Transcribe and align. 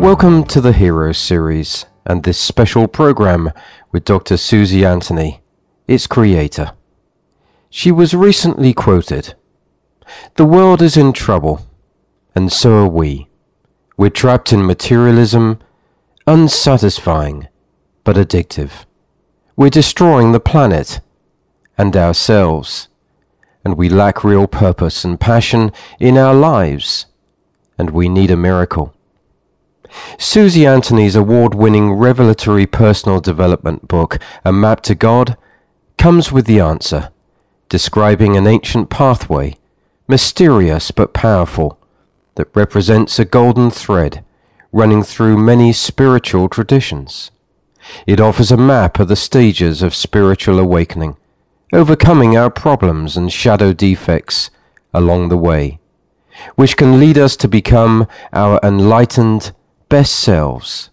Welcome 0.00 0.44
to 0.44 0.60
the 0.60 0.72
Hero 0.72 1.10
series 1.10 1.86
and 2.06 2.22
this 2.22 2.38
special 2.38 2.86
program 2.86 3.50
with 3.90 4.04
Dr. 4.04 4.36
Susie 4.36 4.84
Anthony, 4.84 5.40
its 5.88 6.06
creator. 6.06 6.70
She 7.68 7.90
was 7.90 8.14
recently 8.14 8.72
quoted 8.72 9.34
The 10.36 10.44
world 10.44 10.80
is 10.80 10.96
in 10.96 11.12
trouble, 11.12 11.66
and 12.32 12.52
so 12.52 12.84
are 12.84 12.88
we. 12.88 13.28
We're 13.96 14.10
trapped 14.10 14.52
in 14.52 14.64
materialism, 14.64 15.58
unsatisfying, 16.28 17.48
but 18.04 18.14
addictive. 18.14 18.84
We're 19.56 19.70
destroying 19.70 20.30
the 20.30 20.38
planet 20.38 21.00
and 21.78 21.96
ourselves, 21.96 22.88
and 23.64 23.76
we 23.76 23.88
lack 23.88 24.24
real 24.24 24.48
purpose 24.48 25.04
and 25.04 25.20
passion 25.20 25.70
in 26.00 26.18
our 26.18 26.34
lives, 26.34 27.06
and 27.78 27.90
we 27.90 28.08
need 28.08 28.30
a 28.32 28.36
miracle. 28.36 28.92
Susie 30.18 30.66
Anthony's 30.66 31.16
award 31.16 31.54
winning 31.54 31.92
revelatory 31.92 32.66
personal 32.66 33.20
development 33.20 33.86
book, 33.86 34.18
A 34.44 34.52
Map 34.52 34.82
to 34.82 34.94
God, 34.94 35.36
comes 35.96 36.32
with 36.32 36.46
the 36.46 36.60
answer, 36.60 37.10
describing 37.68 38.36
an 38.36 38.46
ancient 38.46 38.90
pathway, 38.90 39.56
mysterious 40.08 40.90
but 40.90 41.14
powerful, 41.14 41.78
that 42.34 42.54
represents 42.54 43.18
a 43.18 43.24
golden 43.24 43.70
thread 43.70 44.24
running 44.72 45.02
through 45.02 45.38
many 45.38 45.72
spiritual 45.72 46.48
traditions. 46.48 47.30
It 48.06 48.20
offers 48.20 48.52
a 48.52 48.56
map 48.56 49.00
of 49.00 49.08
the 49.08 49.16
stages 49.16 49.82
of 49.82 49.94
spiritual 49.94 50.58
awakening 50.58 51.16
overcoming 51.72 52.36
our 52.36 52.50
problems 52.50 53.16
and 53.16 53.32
shadow 53.32 53.72
defects 53.72 54.50
along 54.94 55.28
the 55.28 55.36
way, 55.36 55.78
which 56.54 56.76
can 56.76 56.98
lead 56.98 57.18
us 57.18 57.36
to 57.36 57.48
become 57.48 58.06
our 58.32 58.58
enlightened 58.62 59.52
best 59.88 60.14
selves. 60.14 60.90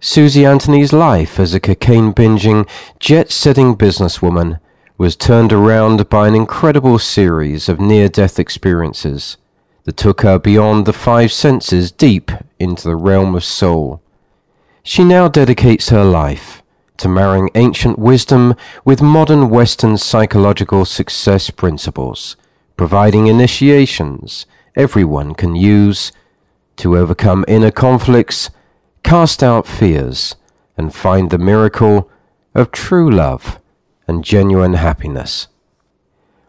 Susie 0.00 0.44
Anthony's 0.44 0.92
life 0.92 1.40
as 1.40 1.54
a 1.54 1.60
cocaine 1.60 2.12
binging, 2.12 2.68
jet 3.00 3.32
setting 3.32 3.76
businesswoman 3.76 4.60
was 4.96 5.16
turned 5.16 5.52
around 5.52 6.08
by 6.08 6.28
an 6.28 6.34
incredible 6.34 6.98
series 6.98 7.68
of 7.68 7.80
near 7.80 8.08
death 8.08 8.38
experiences 8.38 9.36
that 9.84 9.96
took 9.96 10.20
her 10.20 10.38
beyond 10.38 10.86
the 10.86 10.92
five 10.92 11.32
senses 11.32 11.90
deep 11.90 12.30
into 12.58 12.86
the 12.86 12.96
realm 12.96 13.34
of 13.34 13.44
soul. 13.44 14.02
She 14.82 15.04
now 15.04 15.28
dedicates 15.28 15.88
her 15.88 16.04
life 16.04 16.62
to 16.98 17.08
marrying 17.08 17.48
ancient 17.54 17.98
wisdom 17.98 18.54
with 18.84 19.00
modern 19.00 19.48
Western 19.48 19.96
psychological 19.96 20.84
success 20.84 21.50
principles, 21.50 22.36
providing 22.76 23.26
initiations 23.26 24.46
everyone 24.76 25.34
can 25.34 25.56
use 25.56 26.12
to 26.76 26.96
overcome 26.96 27.44
inner 27.48 27.70
conflicts, 27.70 28.50
cast 29.02 29.42
out 29.42 29.66
fears, 29.66 30.36
and 30.76 30.94
find 30.94 31.30
the 31.30 31.38
miracle 31.38 32.10
of 32.54 32.70
true 32.70 33.10
love 33.10 33.58
and 34.06 34.24
genuine 34.24 34.74
happiness. 34.74 35.48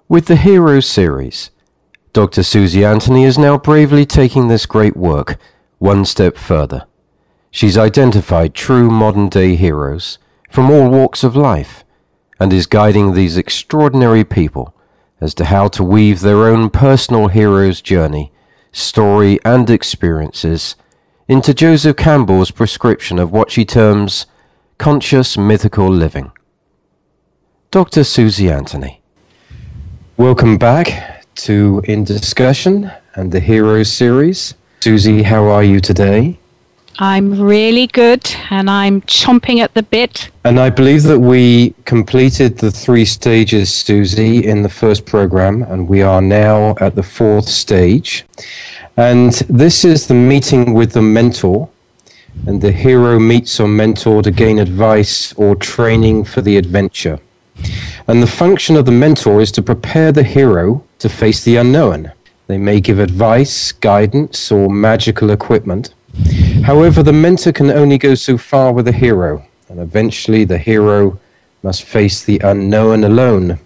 With 0.07 0.25
the 0.25 0.35
Hero 0.35 0.79
series, 0.79 1.51
Dr. 2.13 2.43
Susie 2.43 2.83
Anthony 2.83 3.23
is 3.23 3.37
now 3.37 3.57
bravely 3.57 4.05
taking 4.05 4.47
this 4.47 4.65
great 4.65 4.97
work 4.97 5.37
one 5.77 6.05
step 6.05 6.37
further. 6.37 6.85
She's 7.51 7.77
identified 7.77 8.53
true 8.53 8.89
modern 8.89 9.29
day 9.29 9.55
heroes 9.55 10.17
from 10.49 10.71
all 10.71 10.89
walks 10.89 11.23
of 11.23 11.35
life 11.35 11.83
and 12.39 12.51
is 12.51 12.65
guiding 12.65 13.13
these 13.13 13.37
extraordinary 13.37 14.23
people 14.23 14.73
as 15.21 15.33
to 15.35 15.45
how 15.45 15.67
to 15.67 15.83
weave 15.83 16.21
their 16.21 16.47
own 16.47 16.69
personal 16.69 17.27
hero's 17.27 17.81
journey, 17.81 18.31
story, 18.71 19.39
and 19.45 19.69
experiences 19.69 20.75
into 21.27 21.53
Joseph 21.53 21.95
Campbell's 21.95 22.49
prescription 22.49 23.19
of 23.19 23.31
what 23.31 23.51
she 23.51 23.63
terms 23.63 24.25
conscious 24.79 25.37
mythical 25.37 25.87
living. 25.87 26.31
Dr. 27.69 28.03
Susie 28.03 28.49
Anthony. 28.49 29.01
Welcome 30.17 30.57
back 30.57 31.25
to 31.35 31.83
In 31.85 32.03
Discussion 32.03 32.91
and 33.13 33.31
the 33.31 33.39
Heroes 33.39 33.91
series. 33.91 34.55
Susie, 34.81 35.21
how 35.23 35.43
are 35.43 35.63
you 35.63 35.79
today? 35.79 36.38
I'm 37.01 37.41
really 37.41 37.87
good 37.87 38.29
and 38.49 38.69
I'm 38.69 38.99
chomping 39.03 39.59
at 39.59 39.73
the 39.73 39.83
bit. 39.83 40.29
And 40.43 40.59
I 40.59 40.69
believe 40.69 41.03
that 41.03 41.19
we 41.19 41.73
completed 41.85 42.57
the 42.57 42.71
three 42.71 43.05
stages, 43.05 43.73
Susie, 43.73 44.45
in 44.45 44.63
the 44.63 44.69
first 44.69 45.05
program, 45.05 45.63
and 45.63 45.87
we 45.87 46.01
are 46.01 46.21
now 46.21 46.75
at 46.81 46.95
the 46.95 47.03
fourth 47.03 47.47
stage. 47.47 48.25
And 48.97 49.31
this 49.49 49.85
is 49.85 50.07
the 50.07 50.13
meeting 50.13 50.73
with 50.73 50.91
the 50.91 51.01
mentor. 51.01 51.69
And 52.47 52.61
the 52.61 52.73
hero 52.73 53.17
meets 53.17 53.61
a 53.61 53.67
mentor 53.67 54.21
to 54.21 54.29
gain 54.29 54.59
advice 54.59 55.31
or 55.33 55.55
training 55.55 56.25
for 56.25 56.41
the 56.41 56.57
adventure. 56.57 57.17
And 58.09 58.21
the 58.21 58.27
function 58.27 58.75
of 58.75 58.85
the 58.85 58.91
mentor 58.91 59.39
is 59.39 59.53
to 59.53 59.61
prepare 59.61 60.11
the 60.11 60.23
hero 60.23 60.83
to 60.99 61.07
face 61.07 61.45
the 61.45 61.55
unknown. 61.55 62.11
They 62.47 62.57
may 62.57 62.81
give 62.81 62.99
advice, 62.99 63.71
guidance, 63.71 64.51
or 64.51 64.69
magical 64.69 65.29
equipment. 65.29 65.93
However, 66.63 67.03
the 67.03 67.13
mentor 67.13 67.51
can 67.51 67.71
only 67.71 67.97
go 67.97 68.15
so 68.15 68.37
far 68.37 68.73
with 68.73 68.85
the 68.85 68.91
hero, 68.91 69.43
and 69.69 69.79
eventually 69.79 70.43
the 70.43 70.57
hero 70.57 71.19
must 71.63 71.83
face 71.83 72.23
the 72.23 72.39
unknown 72.43 73.03
alone. 73.03 73.59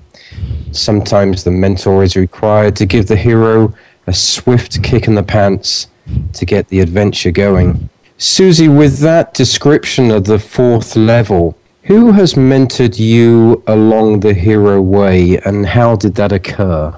Sometimes 0.71 1.43
the 1.43 1.51
mentor 1.51 2.03
is 2.03 2.15
required 2.15 2.75
to 2.77 2.85
give 2.85 3.07
the 3.07 3.15
hero 3.15 3.73
a 4.07 4.13
swift 4.13 4.83
kick 4.83 5.07
in 5.07 5.15
the 5.15 5.23
pants 5.23 5.87
to 6.33 6.45
get 6.45 6.67
the 6.67 6.79
adventure 6.79 7.31
going. 7.31 7.89
Susie, 8.17 8.67
with 8.67 8.99
that 8.99 9.33
description 9.33 10.11
of 10.11 10.25
the 10.25 10.39
fourth 10.39 10.95
level, 10.95 11.57
who 11.83 12.11
has 12.13 12.35
mentored 12.35 12.97
you 12.97 13.61
along 13.67 14.21
the 14.21 14.33
hero 14.33 14.81
way 14.81 15.37
and 15.45 15.65
how 15.65 15.95
did 15.95 16.15
that 16.15 16.31
occur? 16.31 16.95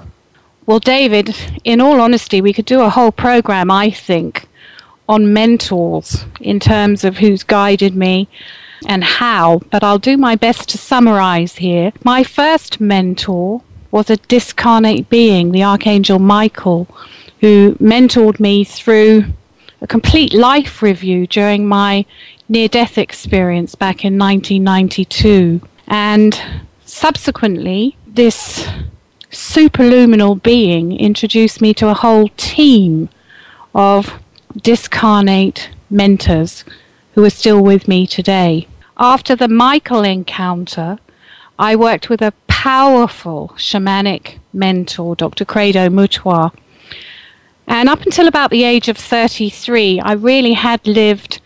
Well, 0.66 0.78
David, 0.78 1.34
in 1.64 1.80
all 1.80 2.00
honesty, 2.00 2.40
we 2.40 2.52
could 2.52 2.64
do 2.64 2.80
a 2.80 2.90
whole 2.90 3.12
program, 3.12 3.70
I 3.70 3.90
think, 3.90 4.46
on 5.08 5.32
mentors 5.32 6.24
in 6.40 6.58
terms 6.60 7.04
of 7.04 7.18
who's 7.18 7.42
guided 7.42 7.94
me 7.94 8.28
and 8.86 9.02
how, 9.04 9.60
but 9.70 9.82
I'll 9.82 9.98
do 9.98 10.16
my 10.16 10.36
best 10.36 10.68
to 10.70 10.78
summarize 10.78 11.56
here. 11.56 11.92
My 12.04 12.22
first 12.22 12.80
mentor 12.80 13.62
was 13.90 14.10
a 14.10 14.16
discarnate 14.16 15.08
being, 15.08 15.52
the 15.52 15.62
Archangel 15.62 16.18
Michael, 16.18 16.86
who 17.40 17.74
mentored 17.80 18.40
me 18.40 18.64
through 18.64 19.24
a 19.80 19.86
complete 19.86 20.32
life 20.34 20.82
review 20.82 21.26
during 21.26 21.66
my 21.66 22.04
near 22.48 22.68
death 22.68 22.98
experience 22.98 23.74
back 23.74 24.04
in 24.04 24.18
1992. 24.18 25.60
And 25.86 26.40
subsequently, 26.84 27.96
this 28.06 28.68
superluminal 29.30 30.42
being 30.42 30.98
introduced 30.98 31.60
me 31.60 31.74
to 31.74 31.88
a 31.88 31.94
whole 31.94 32.28
team 32.36 33.08
of 33.74 34.20
discarnate 34.56 35.70
mentors 35.90 36.64
who 37.14 37.24
are 37.24 37.30
still 37.30 37.62
with 37.62 37.88
me 37.88 38.06
today. 38.06 38.68
After 38.98 39.34
the 39.36 39.48
Michael 39.48 40.04
encounter, 40.04 40.98
I 41.58 41.76
worked 41.76 42.08
with 42.08 42.22
a 42.22 42.32
powerful 42.46 43.52
shamanic 43.56 44.38
mentor, 44.52 45.16
Dr. 45.16 45.44
Credo 45.44 45.88
Mutwa. 45.88 46.52
And 47.66 47.88
up 47.88 48.02
until 48.02 48.28
about 48.28 48.50
the 48.50 48.64
age 48.64 48.88
of 48.88 48.96
33, 48.96 50.00
I 50.00 50.12
really 50.12 50.52
had 50.52 50.86
lived 50.86 51.40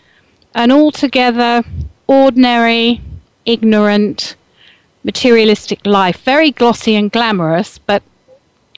an 0.55 0.71
altogether 0.71 1.63
ordinary, 2.07 3.01
ignorant, 3.45 4.37
materialistic 5.05 5.87
life. 5.87 6.23
Very 6.23 6.51
glossy 6.51 6.95
and 6.95 7.11
glamorous, 7.11 7.79
but 7.79 8.03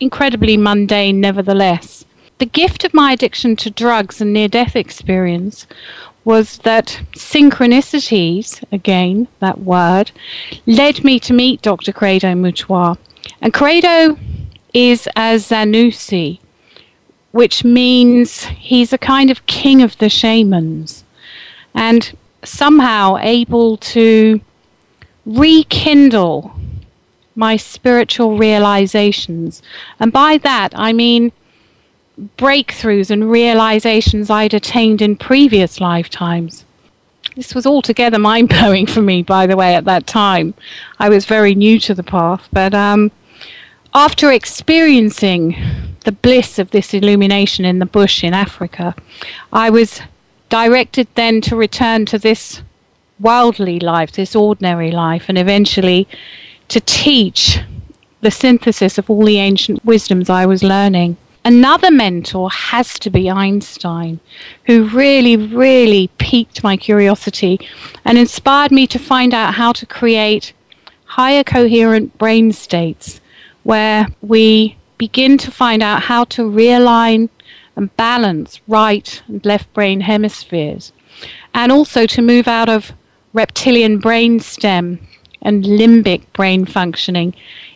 incredibly 0.00 0.56
mundane 0.56 1.20
nevertheless 1.20 2.04
the 2.38 2.46
gift 2.46 2.84
of 2.84 2.94
my 2.94 3.12
addiction 3.12 3.56
to 3.56 3.70
drugs 3.70 4.20
and 4.20 4.32
near 4.32 4.48
death 4.48 4.74
experience 4.76 5.66
was 6.24 6.58
that 6.58 7.00
synchronicities, 7.12 8.62
again, 8.70 9.28
that 9.40 9.60
word, 9.60 10.12
led 10.66 11.02
me 11.04 11.18
to 11.20 11.32
meet 11.32 11.62
Dr. 11.62 11.92
Credo 11.92 12.32
Mutwa. 12.34 12.96
And 13.40 13.52
Credo 13.52 14.18
is 14.72 15.06
a 15.16 15.36
Sanusi, 15.36 16.38
which 17.32 17.64
means 17.64 18.44
he's 18.44 18.92
a 18.92 18.98
kind 18.98 19.30
of 19.30 19.46
king 19.46 19.82
of 19.82 19.98
the 19.98 20.08
shamans 20.08 21.04
and 21.74 22.16
somehow 22.44 23.16
able 23.18 23.76
to 23.78 24.40
rekindle 25.24 26.52
my 27.34 27.56
spiritual 27.56 28.36
realizations. 28.36 29.62
And 29.98 30.12
by 30.12 30.38
that, 30.38 30.72
I 30.74 30.92
mean 30.92 31.32
breakthroughs 32.36 33.10
and 33.10 33.30
realizations 33.30 34.30
I'd 34.30 34.54
attained 34.54 35.00
in 35.00 35.16
previous 35.16 35.80
lifetimes. 35.80 36.64
This 37.36 37.54
was 37.54 37.66
altogether 37.66 38.18
mind 38.18 38.48
blowing 38.48 38.86
for 38.86 39.00
me, 39.02 39.22
by 39.22 39.46
the 39.46 39.56
way, 39.56 39.74
at 39.74 39.84
that 39.86 40.06
time. 40.06 40.54
I 40.98 41.08
was 41.08 41.24
very 41.24 41.54
new 41.54 41.78
to 41.80 41.94
the 41.94 42.02
path, 42.02 42.48
but 42.52 42.74
um, 42.74 43.10
after 43.94 44.30
experiencing 44.30 45.56
the 46.04 46.12
bliss 46.12 46.58
of 46.58 46.70
this 46.70 46.92
illumination 46.92 47.64
in 47.64 47.78
the 47.78 47.86
bush 47.86 48.22
in 48.24 48.34
Africa, 48.34 48.94
I 49.52 49.70
was 49.70 50.00
directed 50.48 51.08
then 51.14 51.40
to 51.42 51.56
return 51.56 52.04
to 52.06 52.18
this 52.18 52.62
worldly 53.18 53.78
life, 53.78 54.12
this 54.12 54.36
ordinary 54.36 54.90
life, 54.90 55.26
and 55.28 55.38
eventually 55.38 56.06
to 56.68 56.80
teach 56.80 57.58
the 58.20 58.30
synthesis 58.30 58.98
of 58.98 59.08
all 59.08 59.24
the 59.24 59.38
ancient 59.38 59.84
wisdoms 59.84 60.28
I 60.28 60.46
was 60.46 60.62
learning. 60.62 61.16
Another 61.44 61.90
mentor 61.90 62.50
has 62.50 62.98
to 63.00 63.10
be 63.10 63.28
Einstein, 63.28 64.20
who 64.66 64.84
really, 64.84 65.36
really 65.36 66.08
piqued 66.18 66.62
my 66.62 66.76
curiosity 66.76 67.58
and 68.04 68.16
inspired 68.16 68.70
me 68.70 68.86
to 68.86 68.98
find 68.98 69.34
out 69.34 69.54
how 69.54 69.72
to 69.72 69.84
create 69.84 70.52
higher 71.04 71.42
coherent 71.42 72.16
brain 72.16 72.52
states 72.52 73.20
where 73.64 74.06
we 74.20 74.76
begin 74.98 75.36
to 75.36 75.50
find 75.50 75.82
out 75.82 76.02
how 76.02 76.24
to 76.24 76.42
realign 76.42 77.28
and 77.74 77.94
balance 77.96 78.60
right 78.68 79.22
and 79.26 79.44
left 79.44 79.72
brain 79.74 80.02
hemispheres, 80.02 80.92
and 81.52 81.72
also 81.72 82.06
to 82.06 82.22
move 82.22 82.46
out 82.46 82.68
of 82.68 82.92
reptilian 83.32 83.98
brain 83.98 84.38
stem 84.38 84.98
and 85.40 85.64
limbic 85.64 86.22
brain 86.32 86.64
functioning 86.64 87.34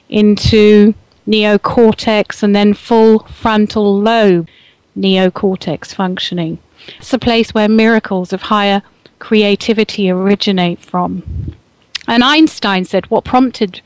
into 0.09 0.95
neocortex 1.27 2.43
and 2.43 2.55
then 2.55 2.75
full 2.75 3.21
frontal 3.21 3.99
lobe 3.99 4.49
neocortex 4.97 5.95
functioning. 5.95 6.59
It's 6.99 7.13
a 7.13 7.19
place 7.19 7.53
where 7.53 7.69
miracles 7.69 8.33
of 8.33 8.43
higher 8.43 8.83
creativity 9.19 10.11
originate 10.11 10.81
from. 10.81 11.55
And 12.07 12.23
Einstein 12.23 12.85
said 12.85 13.11
what 13.11 13.25
prompted 13.25 13.81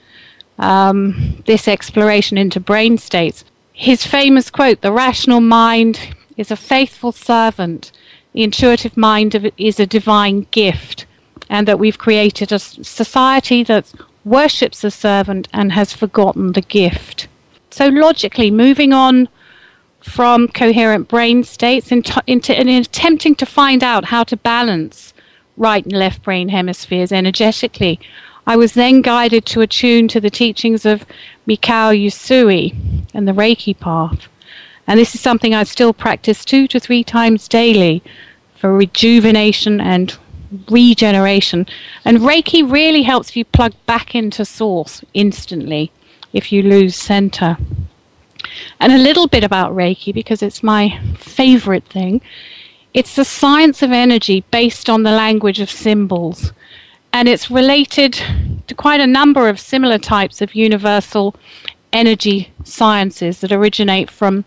um, 0.59 1.43
this 1.47 1.67
exploration 1.67 2.37
into 2.37 2.61
brain 2.61 2.99
states. 2.99 3.45
His 3.73 4.07
famous 4.07 4.51
quote 4.51 4.83
The 4.83 4.93
rational 4.93 5.41
mind 5.41 6.15
is 6.37 6.51
a 6.51 6.57
faithful 6.57 7.13
servant, 7.13 7.93
the 8.33 8.43
intuitive 8.43 8.97
mind 8.97 9.53
is 9.57 9.81
a 9.81 9.87
divine 9.87 10.47
gift, 10.51 11.07
and 11.49 11.67
that 11.67 11.79
we've 11.79 11.99
created 11.99 12.53
a 12.53 12.59
society 12.59 13.65
that 13.65 13.93
worships 14.25 14.83
the 14.83 14.91
servant 14.91 15.49
and 15.53 15.73
has 15.73 15.95
forgotten 15.95 16.53
the 16.53 16.61
gift. 16.61 17.27
So, 17.71 17.87
logically, 17.87 18.51
moving 18.51 18.93
on 18.93 19.29
from 20.01 20.49
coherent 20.49 21.09
brain 21.09 21.45
states 21.45 21.93
into, 21.93 22.23
into, 22.27 22.53
attempting 22.59 23.35
to 23.37 23.47
find 23.47 23.85
out 23.85 24.07
how 24.07 24.25
to 24.25 24.37
balance 24.37 25.15
right 25.57 25.85
and 25.85 25.93
left 25.93 26.23
brain 26.23 26.49
hemispheres 26.49 27.13
energetically, 27.13 28.01
I 28.47 28.57
was 28.57 28.75
then 28.75 29.03
guided 29.03 29.47
to 29.47 29.61
attune 29.61 30.09
to 30.09 30.21
the 30.21 30.31
teachings 30.31 30.85
of 30.85 31.05
Mikao 31.47 31.95
Usui 31.95 32.75
and 33.15 33.29
the 33.29 33.33
Reiki 33.33 33.79
path. 33.79 34.29
And 34.87 34.99
this 34.99 35.15
is 35.15 35.21
something 35.21 35.55
I 35.55 35.63
still 35.65 35.93
practice 35.93 36.45
two 36.45 36.67
to 36.69 36.81
three 36.81 37.05
times 37.05 37.47
daily 37.47 38.03
for 38.57 38.75
rejuvenation 38.75 39.81
and 39.81 40.17
regeneration. 40.69 41.67
And 42.05 42.19
Reiki 42.19 42.69
really 42.69 43.03
helps 43.03 43.37
you 43.37 43.45
plug 43.45 43.75
back 43.87 44.15
into 44.15 44.45
source 44.45 45.05
instantly 45.15 45.93
if 46.33 46.53
you 46.53 46.63
lose 46.63 46.97
center. 46.97 47.57
And 48.79 48.93
a 48.93 48.99
little 48.99 49.27
bit 49.27 49.45
about 49.45 49.75
Reiki 49.75 50.13
because 50.13 50.43
it's 50.43 50.63
my 50.63 51.01
favorite 51.17 51.85
thing. 51.85 52.21
It's 52.95 53.15
the 53.15 53.25
science 53.25 53.83
of 53.83 53.93
energy 53.93 54.45
based 54.51 54.89
on 54.91 55.03
the 55.03 55.13
language 55.13 55.61
of 55.61 55.71
symbols 55.71 56.53
and 57.13 57.29
it's 57.29 57.51
related 57.51 58.21
to 58.67 58.75
quite 58.75 59.01
a 59.01 59.07
number 59.07 59.49
of 59.49 59.59
similar 59.59 59.99
types 59.99 60.41
of 60.41 60.55
universal 60.55 61.35
energy 61.93 62.53
sciences 62.65 63.41
that 63.41 63.53
originate 63.53 64.11
from 64.11 64.45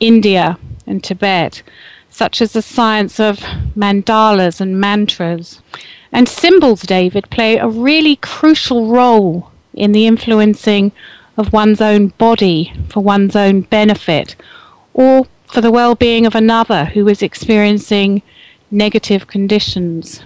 India 0.00 0.58
and 0.86 1.04
Tibet, 1.04 1.62
such 2.08 2.40
as 2.40 2.52
the 2.52 2.62
science 2.62 3.20
of 3.20 3.40
mandalas 3.76 4.60
and 4.60 4.80
mantras. 4.80 5.60
And 6.10 6.28
symbols, 6.28 6.82
David, 6.82 7.28
play 7.30 7.58
a 7.58 7.68
really 7.68 8.16
crucial 8.16 8.86
role 8.86 9.50
in 9.74 9.92
the 9.92 10.06
influencing 10.06 10.92
of 11.36 11.52
one's 11.52 11.80
own 11.80 12.08
body 12.18 12.72
for 12.88 13.00
one's 13.02 13.36
own 13.36 13.62
benefit 13.62 14.36
or 14.94 15.26
for 15.46 15.60
the 15.60 15.70
well 15.70 15.94
being 15.94 16.26
of 16.26 16.34
another 16.34 16.86
who 16.86 17.06
is 17.08 17.22
experiencing 17.22 18.22
negative 18.70 19.26
conditions. 19.26 20.22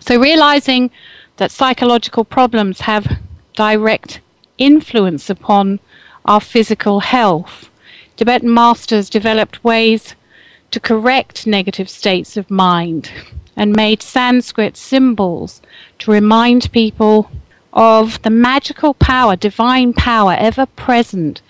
So, 0.00 0.20
realizing 0.20 0.90
that 1.36 1.50
psychological 1.50 2.24
problems 2.24 2.82
have 2.82 3.18
direct 3.54 4.20
influence 4.58 5.30
upon 5.30 5.80
our 6.24 6.40
physical 6.40 7.00
health, 7.00 7.70
Tibetan 8.16 8.52
masters 8.52 9.10
developed 9.10 9.62
ways 9.64 10.14
to 10.70 10.80
correct 10.80 11.46
negative 11.46 11.88
states 11.88 12.36
of 12.36 12.50
mind 12.50 13.10
and 13.56 13.74
made 13.74 14.02
Sanskrit 14.02 14.76
symbols 14.76 15.62
to 15.98 16.10
remind 16.10 16.70
people 16.72 17.30
of 17.76 18.20
the 18.22 18.30
magical 18.30 18.94
power, 18.94 19.36
divine 19.36 19.92
power 19.92 20.34
ever 20.38 20.64
present 20.64 21.42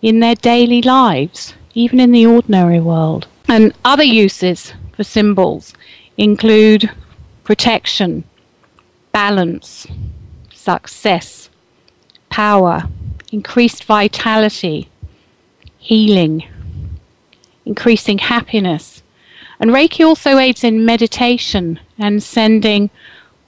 in 0.00 0.20
their 0.20 0.36
daily 0.36 0.80
lives, 0.80 1.54
even 1.74 1.98
in 1.98 2.12
the 2.12 2.24
ordinary 2.24 2.78
world. 2.78 3.26
And 3.48 3.74
other 3.84 4.04
uses 4.04 4.72
for 4.94 5.02
symbols 5.02 5.74
include 6.16 6.88
protection, 7.42 8.22
balance, 9.10 9.88
success, 10.54 11.50
power, 12.30 12.84
increased 13.32 13.82
vitality, 13.82 14.88
healing, 15.78 16.44
increasing 17.66 18.18
happiness. 18.18 19.02
And 19.58 19.72
Reiki 19.72 20.06
also 20.06 20.38
aids 20.38 20.62
in 20.62 20.84
meditation 20.84 21.80
and 21.98 22.22
sending 22.22 22.90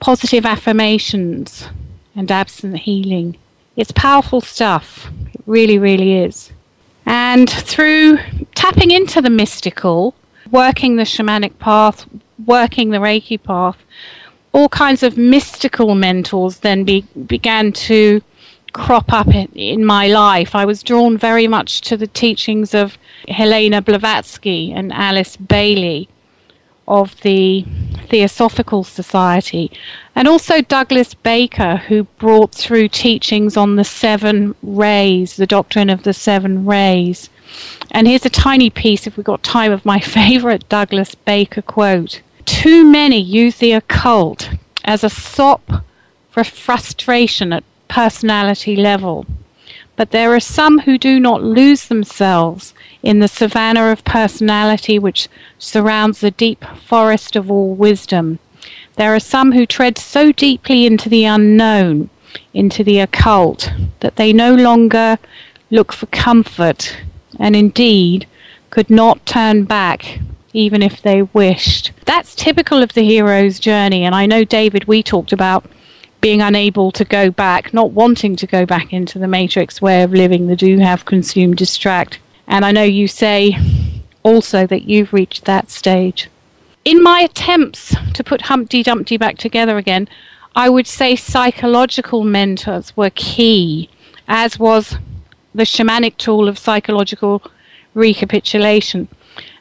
positive 0.01 0.45
affirmations 0.45 1.69
and 2.15 2.31
absent 2.31 2.79
healing. 2.79 3.37
It's 3.77 3.93
powerful 3.93 4.41
stuff. 4.41 5.11
It 5.33 5.43
really, 5.47 5.79
really 5.79 6.15
is. 6.19 6.53
And 7.07 7.51
through 7.51 8.19
tapping 8.55 8.91
into 8.91 9.21
the 9.21 9.31
mystical, 9.31 10.15
working 10.51 10.97
the 10.97 11.03
shamanic 11.03 11.59
path, 11.59 12.07
working 12.47 12.91
the 12.91 12.99
Reiki 12.99 13.43
path, 13.43 13.77
all 14.53 14.69
kinds 14.69 15.03
of 15.03 15.19
mystical 15.19 15.95
mentors 15.95 16.59
then 16.59 16.85
be, 16.85 17.03
began 17.27 17.73
to 17.73 18.23
crop 18.73 19.13
up 19.13 19.29
in, 19.29 19.47
in, 19.55 19.85
my 19.85 20.07
life. 20.07 20.55
I 20.55 20.65
was 20.65 20.83
drawn 20.83 21.19
very 21.19 21.47
much 21.47 21.81
to 21.83 21.97
the 21.97 22.07
teachings 22.07 22.75
of 22.75 22.97
Helena 23.29 23.83
Blavatsky 23.83 24.73
and 24.73 24.93
Alice 24.93 25.37
Bailey 25.37 26.09
of 26.87 27.21
the 27.23 27.65
Theosophical 28.09 28.85
Society, 28.85 29.71
and 30.15 30.29
also 30.29 30.61
Douglas 30.61 31.15
Baker, 31.15 31.77
who 31.77 32.05
brought 32.19 32.53
through 32.53 32.89
teachings 32.89 33.57
on 33.57 33.77
the 33.77 33.85
seven 33.85 34.55
rays, 34.63 35.37
the 35.37 35.47
doctrine 35.47 35.91
of 35.91 36.03
the 36.03 36.13
seven 36.13 36.67
rays. 36.67 37.31
And 37.91 38.07
here's 38.07 38.27
a 38.27 38.31
tiny 38.31 38.71
piece, 38.71 39.07
if 39.07 39.17
we've 39.17 39.25
got 39.25 39.43
time, 39.43 39.73
of 39.73 39.85
my 39.85 40.01
favorite 40.19 40.69
Douglas 40.69 41.15
Baker 41.15 41.63
quote. 41.63 42.23
Too 42.45 42.85
many 42.85 43.19
use 43.19 43.57
the 43.57 43.73
occult 43.73 44.51
as 44.85 45.03
a 45.03 45.11
sop 45.11 45.85
for 46.31 46.45
frustration 46.45 47.53
at 47.53 47.65
personality 47.89 48.77
level. 48.77 49.27
But 49.97 50.11
there 50.11 50.35
are 50.35 50.41
some 50.41 50.81
who 50.81 50.99
do 50.99 51.21
not 51.21 51.43
lose 51.43 51.87
themselves 51.87 52.75
in 53.03 53.21
the 53.21 53.29
savannah 53.29 53.93
of 53.93 54.05
personality 54.05 54.99
which 54.99 55.29
surrounds 55.59 56.21
the 56.21 56.33
deep 56.33 56.65
forest 56.85 57.37
of 57.37 57.51
all 57.51 57.75
wisdom. 57.75 58.39
There 58.97 59.15
are 59.15 59.21
some 59.21 59.53
who 59.53 59.67
tread 59.67 59.99
so 59.99 60.33
deeply 60.33 60.87
into 60.87 61.09
the 61.09 61.25
unknown, 61.25 62.11
into 62.53 62.83
the 62.83 62.99
occult, 62.99 63.73
that 64.01 64.17
they 64.17 64.33
no 64.33 64.55
longer 64.55 65.19
look 65.71 65.93
for 65.93 66.07
comfort 66.07 66.97
and 67.39 67.55
indeed 67.55 68.27
could 68.71 68.91
not 68.91 69.25
turn 69.27 69.65
back 69.65 70.21
even 70.53 70.83
if 70.83 71.03
they 71.03 71.23
wished. 71.23 71.93
That's 72.07 72.35
typical 72.35 72.83
of 72.83 72.95
the 72.95 73.03
hero's 73.03 73.59
journey, 73.59 74.05
and 74.05 74.15
I 74.15 74.25
know, 74.25 74.45
David, 74.45 74.85
we 74.85 75.03
talked 75.03 75.33
about 75.33 75.65
being 76.25 76.41
unable 76.41 76.91
to 76.91 77.05
go 77.05 77.31
back, 77.31 77.75
not 77.75 77.91
wanting 77.91 78.35
to 78.35 78.47
go 78.47 78.65
back 78.65 78.95
into 78.95 79.19
the 79.19 79.29
matrix 79.29 79.83
way 79.83 80.03
of 80.03 80.11
living, 80.11 80.47
the 80.47 80.57
do 80.57 80.79
have, 80.79 81.05
consume, 81.05 81.55
distract. 81.55 82.19
And 82.47 82.65
I 82.65 82.73
know 82.73 82.83
you 82.83 83.07
say 83.09 83.59
also 84.23 84.67
that 84.67 84.85
you've 84.85 85.13
reached 85.13 85.45
that 85.45 85.71
stage. 85.71 86.31
In 86.83 87.03
my 87.03 87.21
attempts 87.21 87.95
to 88.15 88.25
put 88.25 88.41
Humpty 88.41 88.83
Dumpty 88.83 89.19
back 89.19 89.37
together 89.37 89.77
again, 89.77 90.09
I 90.57 90.71
would 90.71 90.87
say 90.87 91.15
psychological 91.15 92.25
mentors 92.25 92.97
were 92.97 93.11
key, 93.11 93.91
as 94.27 94.59
was 94.59 94.97
the 95.55 95.65
shamanic 95.65 96.17
tool 96.17 96.49
of 96.49 96.59
psychological 96.59 97.43
recapitulation. 97.93 99.09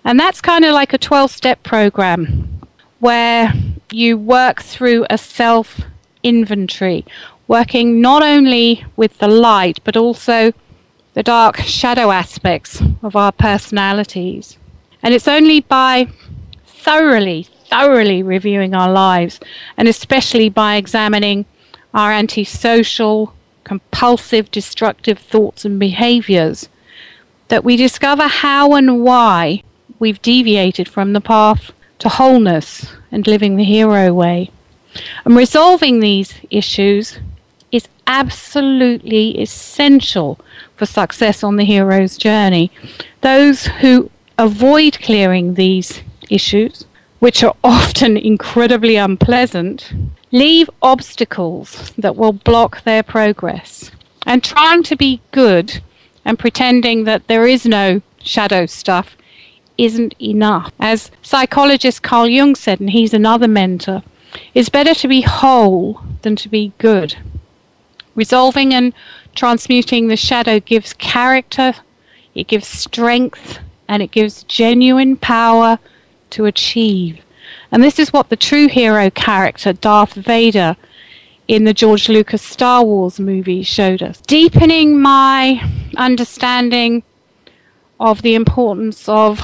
And 0.05 0.17
that's 0.17 0.39
kind 0.39 0.63
of 0.63 0.73
like 0.73 0.93
a 0.93 0.97
12 0.97 1.29
step 1.29 1.61
program 1.61 2.61
where 3.01 3.51
you 3.91 4.17
work 4.17 4.61
through 4.61 5.05
a 5.09 5.17
self 5.17 5.81
inventory, 6.23 7.05
working 7.47 8.01
not 8.01 8.23
only 8.23 8.85
with 8.95 9.17
the 9.19 9.27
light, 9.27 9.79
but 9.83 9.97
also 9.97 10.53
the 11.13 11.23
dark 11.23 11.57
shadow 11.57 12.11
aspects 12.11 12.81
of 13.01 13.15
our 13.15 13.31
personalities. 13.31 14.57
And 15.01 15.13
it's 15.13 15.27
only 15.27 15.59
by 15.59 16.07
thoroughly, 16.65 17.47
thoroughly 17.69 18.23
reviewing 18.23 18.73
our 18.73 18.91
lives, 18.91 19.39
and 19.77 19.87
especially 19.87 20.49
by 20.49 20.75
examining 20.75 21.45
our 21.93 22.11
antisocial, 22.11 23.33
compulsive, 23.63 24.49
destructive 24.49 25.19
thoughts 25.19 25.65
and 25.65 25.79
behaviors, 25.79 26.69
that 27.49 27.63
we 27.63 27.75
discover 27.75 28.27
how 28.27 28.73
and 28.73 29.03
why 29.03 29.61
we've 29.99 30.21
deviated 30.21 30.89
from 30.89 31.13
the 31.13 31.21
path 31.21 31.71
to 31.99 32.09
wholeness 32.09 32.93
and 33.11 33.27
living 33.27 33.55
the 33.55 33.63
hero 33.63 34.11
way. 34.11 34.49
And 35.25 35.35
resolving 35.35 35.99
these 35.99 36.35
issues 36.49 37.19
is 37.71 37.87
absolutely 38.07 39.39
essential 39.41 40.39
for 40.75 40.85
success 40.85 41.43
on 41.43 41.55
the 41.55 41.65
hero's 41.65 42.17
journey. 42.17 42.71
Those 43.21 43.65
who 43.65 44.11
avoid 44.37 44.99
clearing 44.99 45.55
these 45.55 46.01
issues, 46.29 46.85
which 47.19 47.43
are 47.43 47.55
often 47.63 48.17
incredibly 48.17 48.95
unpleasant, 48.95 49.93
leave 50.31 50.69
obstacles 50.81 51.91
that 51.97 52.15
will 52.15 52.33
block 52.33 52.83
their 52.83 53.03
progress. 53.03 53.91
And 54.25 54.43
trying 54.43 54.83
to 54.83 54.95
be 54.95 55.21
good 55.31 55.81
and 56.25 56.39
pretending 56.39 57.03
that 57.03 57.27
there 57.27 57.45
is 57.45 57.65
no 57.65 58.01
shadow 58.21 58.65
stuff 58.65 59.17
isn't 59.77 60.15
enough. 60.21 60.71
As 60.79 61.11
psychologist 61.21 62.03
Carl 62.03 62.27
Jung 62.27 62.55
said, 62.55 62.79
and 62.79 62.91
he's 62.91 63.13
another 63.13 63.47
mentor, 63.47 64.03
it's 64.53 64.69
better 64.69 64.93
to 64.93 65.07
be 65.07 65.21
whole 65.21 66.01
than 66.21 66.35
to 66.37 66.49
be 66.49 66.73
good. 66.77 67.17
Resolving 68.15 68.73
and 68.73 68.93
transmuting 69.35 70.07
the 70.07 70.15
shadow 70.15 70.59
gives 70.59 70.93
character, 70.93 71.73
it 72.35 72.47
gives 72.47 72.67
strength, 72.67 73.59
and 73.87 74.01
it 74.01 74.11
gives 74.11 74.43
genuine 74.43 75.17
power 75.17 75.79
to 76.31 76.45
achieve. 76.45 77.19
And 77.71 77.83
this 77.83 77.99
is 77.99 78.13
what 78.13 78.29
the 78.29 78.35
true 78.35 78.67
hero 78.67 79.09
character, 79.09 79.73
Darth 79.73 80.13
Vader, 80.13 80.77
in 81.47 81.65
the 81.65 81.73
George 81.73 82.07
Lucas 82.07 82.41
Star 82.41 82.83
Wars 82.83 83.19
movie 83.19 83.63
showed 83.63 84.01
us. 84.01 84.21
Deepening 84.21 84.99
my 84.99 85.69
understanding 85.97 87.03
of 87.99 88.21
the 88.21 88.35
importance 88.35 89.09
of 89.09 89.41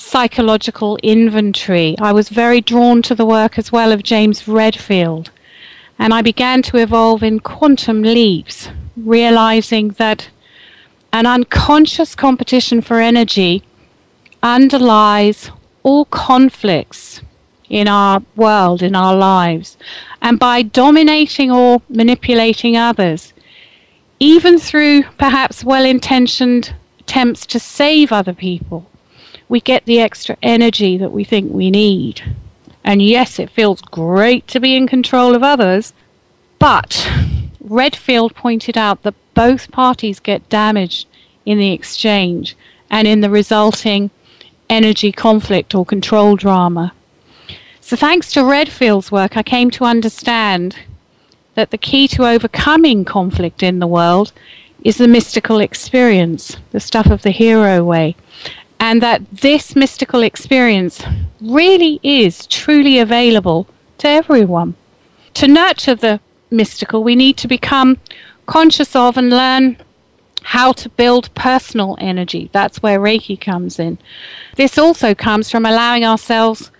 psychological 0.00 0.96
inventory. 1.02 1.94
I 2.00 2.12
was 2.12 2.30
very 2.30 2.60
drawn 2.62 3.02
to 3.02 3.14
the 3.14 3.26
work 3.26 3.58
as 3.58 3.70
well 3.70 3.92
of 3.92 4.02
James 4.02 4.48
Redfield, 4.48 5.30
and 5.98 6.14
I 6.14 6.22
began 6.22 6.62
to 6.62 6.78
evolve 6.78 7.22
in 7.22 7.40
quantum 7.40 8.02
leaps, 8.02 8.70
realizing 8.96 9.90
that 9.90 10.30
an 11.12 11.26
unconscious 11.26 12.14
competition 12.14 12.80
for 12.80 12.98
energy 12.98 13.62
underlies 14.42 15.50
all 15.82 16.06
conflicts 16.06 17.20
in 17.68 17.86
our 17.86 18.22
world, 18.36 18.82
in 18.82 18.96
our 18.96 19.14
lives. 19.14 19.76
And 20.22 20.38
by 20.38 20.62
dominating 20.62 21.52
or 21.52 21.82
manipulating 21.90 22.76
others, 22.76 23.34
even 24.18 24.58
through 24.58 25.02
perhaps 25.18 25.62
well 25.62 25.84
intentioned 25.84 26.74
attempts 27.00 27.44
to 27.46 27.60
save 27.60 28.12
other 28.12 28.34
people, 28.34 28.89
we 29.50 29.60
get 29.60 29.84
the 29.84 30.00
extra 30.00 30.36
energy 30.44 30.96
that 30.96 31.10
we 31.10 31.24
think 31.24 31.52
we 31.52 31.72
need. 31.72 32.22
And 32.84 33.02
yes, 33.02 33.40
it 33.40 33.50
feels 33.50 33.82
great 33.82 34.46
to 34.46 34.60
be 34.60 34.76
in 34.76 34.86
control 34.86 35.34
of 35.34 35.42
others, 35.42 35.92
but 36.60 37.10
Redfield 37.58 38.34
pointed 38.36 38.78
out 38.78 39.02
that 39.02 39.14
both 39.34 39.72
parties 39.72 40.20
get 40.20 40.48
damaged 40.48 41.08
in 41.44 41.58
the 41.58 41.72
exchange 41.72 42.56
and 42.90 43.08
in 43.08 43.22
the 43.22 43.28
resulting 43.28 44.10
energy 44.68 45.10
conflict 45.10 45.74
or 45.74 45.84
control 45.84 46.36
drama. 46.36 46.92
So, 47.80 47.96
thanks 47.96 48.30
to 48.32 48.44
Redfield's 48.44 49.10
work, 49.10 49.36
I 49.36 49.42
came 49.42 49.70
to 49.72 49.84
understand 49.84 50.76
that 51.56 51.72
the 51.72 51.78
key 51.78 52.06
to 52.08 52.24
overcoming 52.24 53.04
conflict 53.04 53.64
in 53.64 53.80
the 53.80 53.88
world 53.88 54.32
is 54.84 54.98
the 54.98 55.08
mystical 55.08 55.58
experience, 55.58 56.56
the 56.70 56.78
stuff 56.78 57.06
of 57.06 57.22
the 57.22 57.32
hero 57.32 57.82
way. 57.82 58.14
And 58.80 59.02
that 59.02 59.22
this 59.30 59.76
mystical 59.76 60.22
experience 60.22 61.04
really 61.40 62.00
is 62.02 62.46
truly 62.46 62.98
available 62.98 63.68
to 63.98 64.08
everyone. 64.08 64.74
To 65.34 65.46
nurture 65.46 65.94
the 65.94 66.18
mystical, 66.50 67.04
we 67.04 67.14
need 67.14 67.36
to 67.36 67.46
become 67.46 67.98
conscious 68.46 68.96
of 68.96 69.16
and 69.16 69.30
learn 69.30 69.76
how 70.42 70.72
to 70.72 70.88
build 70.88 71.32
personal 71.34 71.96
energy. 72.00 72.50
That's 72.52 72.82
where 72.82 72.98
Reiki 72.98 73.40
comes 73.40 73.78
in. 73.78 73.98
This 74.56 74.78
also 74.78 75.14
comes 75.14 75.50
from 75.50 75.66
allowing 75.66 76.04
ourselves 76.04 76.70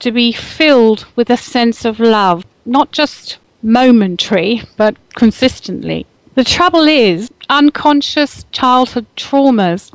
to 0.00 0.10
be 0.10 0.32
filled 0.32 1.06
with 1.14 1.30
a 1.30 1.36
sense 1.36 1.84
of 1.84 2.00
love, 2.00 2.44
not 2.64 2.90
just 2.90 3.38
momentary, 3.62 4.62
but 4.76 4.96
consistently. 5.14 6.06
The 6.34 6.44
trouble 6.44 6.88
is, 6.88 7.30
unconscious 7.48 8.46
childhood 8.50 9.06
traumas 9.16 9.92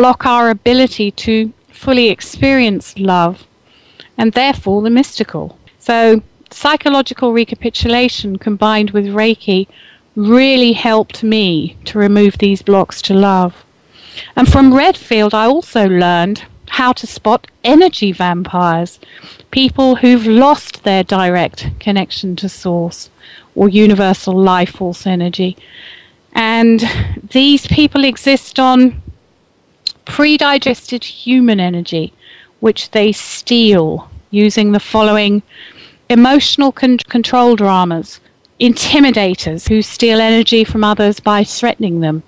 block 0.00 0.24
our 0.24 0.48
ability 0.48 1.10
to 1.10 1.52
fully 1.68 2.08
experience 2.08 2.98
love 2.98 3.46
and 4.16 4.32
therefore 4.32 4.80
the 4.80 4.88
mystical. 4.88 5.58
So, 5.78 6.22
psychological 6.50 7.34
recapitulation 7.34 8.38
combined 8.38 8.92
with 8.92 9.04
Reiki 9.04 9.66
really 10.16 10.72
helped 10.72 11.22
me 11.22 11.76
to 11.84 11.98
remove 11.98 12.38
these 12.38 12.62
blocks 12.62 13.02
to 13.02 13.12
love. 13.12 13.62
And 14.36 14.50
from 14.50 14.72
Redfield, 14.72 15.34
I 15.34 15.44
also 15.44 15.86
learned 15.86 16.44
how 16.70 16.94
to 16.94 17.06
spot 17.06 17.46
energy 17.62 18.10
vampires, 18.10 19.00
people 19.50 19.96
who've 19.96 20.26
lost 20.26 20.82
their 20.82 21.04
direct 21.04 21.78
connection 21.78 22.36
to 22.36 22.48
source 22.48 23.10
or 23.54 23.68
universal 23.68 24.34
life 24.34 24.76
force 24.76 25.06
energy. 25.06 25.58
And 26.32 26.82
these 27.32 27.66
people 27.66 28.04
exist 28.04 28.58
on 28.58 29.02
pre-digested 30.04 31.04
human 31.04 31.60
energy, 31.60 32.12
which 32.60 32.90
they 32.90 33.12
steal 33.12 34.10
using 34.30 34.72
the 34.72 34.80
following 34.80 35.42
emotional 36.08 36.72
con- 36.72 36.98
control 36.98 37.56
dramas, 37.56 38.20
intimidators 38.60 39.68
who 39.68 39.82
steal 39.82 40.20
energy 40.20 40.64
from 40.64 40.84
others 40.84 41.20
by 41.20 41.42
threatening 41.44 42.00
them, 42.00 42.22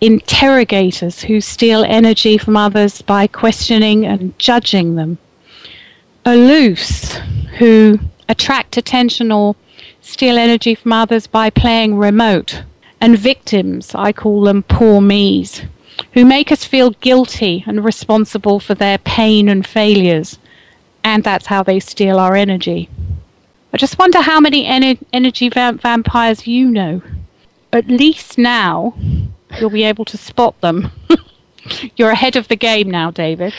interrogators 0.00 1.22
who 1.22 1.40
steal 1.40 1.84
energy 1.84 2.36
from 2.36 2.56
others 2.56 3.02
by 3.02 3.26
questioning 3.26 4.04
and 4.04 4.36
judging 4.38 4.96
them, 4.96 5.18
aloofs 6.26 7.14
who 7.58 7.98
attract 8.28 8.76
attention 8.76 9.30
or 9.30 9.54
steal 10.00 10.36
energy 10.36 10.74
from 10.74 10.92
others 10.92 11.26
by 11.26 11.48
playing 11.48 11.96
remote, 11.96 12.62
and 13.00 13.18
victims, 13.18 13.94
I 13.94 14.12
call 14.12 14.42
them 14.42 14.62
poor 14.64 15.00
me's, 15.00 15.62
who 16.12 16.24
make 16.24 16.52
us 16.52 16.64
feel 16.64 16.90
guilty 16.90 17.64
and 17.66 17.84
responsible 17.84 18.60
for 18.60 18.74
their 18.74 18.98
pain 18.98 19.48
and 19.48 19.66
failures, 19.66 20.38
and 21.02 21.24
that's 21.24 21.46
how 21.46 21.62
they 21.62 21.80
steal 21.80 22.18
our 22.18 22.36
energy. 22.36 22.88
I 23.72 23.78
just 23.78 23.98
wonder 23.98 24.20
how 24.20 24.38
many 24.38 24.66
en- 24.66 24.98
energy 25.12 25.48
vamp- 25.48 25.80
vampires 25.80 26.46
you 26.46 26.70
know. 26.70 27.02
At 27.72 27.88
least 27.88 28.36
now, 28.36 28.94
you'll 29.58 29.70
be 29.70 29.84
able 29.84 30.04
to 30.06 30.18
spot 30.18 30.60
them. 30.60 30.92
You're 31.96 32.10
ahead 32.10 32.36
of 32.36 32.48
the 32.48 32.56
game 32.56 32.90
now, 32.90 33.10
David. 33.10 33.54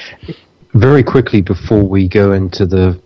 Very 0.74 1.04
quickly 1.04 1.42
before 1.42 1.84
we 1.84 2.08
go 2.08 2.34
into 2.34 2.66
the 2.68 3.02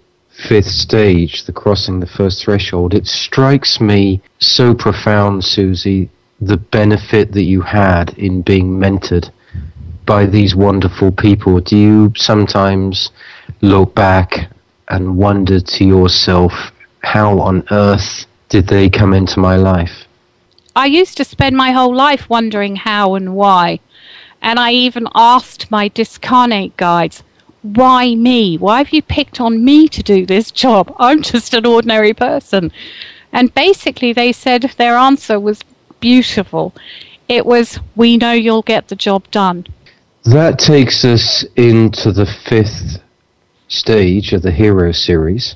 fifth 0.50 0.68
stage, 0.68 1.46
the 1.46 1.54
crossing 1.54 2.02
the 2.02 2.08
first 2.08 2.44
threshold, 2.44 2.94
it 2.94 3.08
strikes 3.08 3.80
me 3.80 4.22
so 4.40 4.74
profound, 4.74 5.46
Susie, 5.46 6.10
the 6.42 6.58
benefit 6.58 7.32
that 7.32 7.44
you 7.44 7.62
had 7.62 8.14
in 8.18 8.42
being 8.42 8.78
mentored 8.78 9.32
by 10.08 10.26
these 10.26 10.56
wonderful 10.56 11.12
people. 11.12 11.60
Do 11.60 11.78
you 11.78 12.14
sometimes 12.16 13.12
look 13.62 13.94
back 13.94 14.50
and 14.88 15.18
wonder 15.18 15.60
to 15.60 15.86
yourself 15.86 16.54
how 17.04 17.40
on 17.40 17.64
earth 17.70 18.26
did 18.50 18.68
they 18.68 18.90
come 18.90 19.14
into 19.14 19.40
my 19.40 19.56
life? 19.58 20.06
I 20.76 20.86
used 20.86 21.18
to 21.18 21.24
spend 21.26 21.56
my 21.56 21.72
whole 21.72 21.96
life 21.96 22.30
wondering 22.30 22.78
how 22.78 23.14
and 23.14 23.36
why. 23.36 23.80
And 24.42 24.60
I 24.60 24.72
even 24.72 25.08
asked 25.14 25.70
my 25.70 25.88
discarnate 25.90 26.78
guides, 26.78 27.24
why 27.62 28.16
me? 28.16 28.58
Why 28.58 28.78
have 28.78 28.94
you 28.94 29.02
picked 29.02 29.42
on 29.42 29.66
me 29.66 29.88
to 29.90 30.02
do 30.02 30.26
this 30.26 30.52
job? 30.52 30.96
I'm 31.00 31.22
just 31.22 31.54
an 31.54 31.66
ordinary 31.66 32.14
person. 32.14 32.72
And 33.34 33.54
basically, 33.54 34.14
they 34.14 34.32
said 34.32 34.62
their 34.78 34.96
answer 34.96 35.40
was 35.40 35.64
beautiful. 36.00 36.74
It 37.28 37.46
was, 37.46 37.80
we 37.96 38.16
know 38.16 38.32
you'll 38.32 38.62
get 38.62 38.88
the 38.88 38.96
job 38.96 39.30
done. 39.32 39.66
That 40.28 40.60
takes 40.60 41.06
us 41.06 41.46
into 41.56 42.12
the 42.12 42.26
fifth 42.26 43.02
stage 43.70 44.34
of 44.34 44.42
the 44.42 44.52
hero 44.52 44.92
series, 44.92 45.56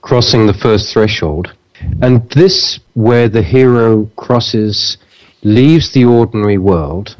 crossing 0.00 0.46
the 0.46 0.54
first 0.54 0.92
threshold. 0.92 1.52
And 2.00 2.30
this, 2.30 2.78
where 2.94 3.28
the 3.28 3.42
hero 3.42 4.08
crosses, 4.14 4.96
leaves 5.42 5.90
the 5.90 6.04
ordinary 6.04 6.58
world 6.58 7.16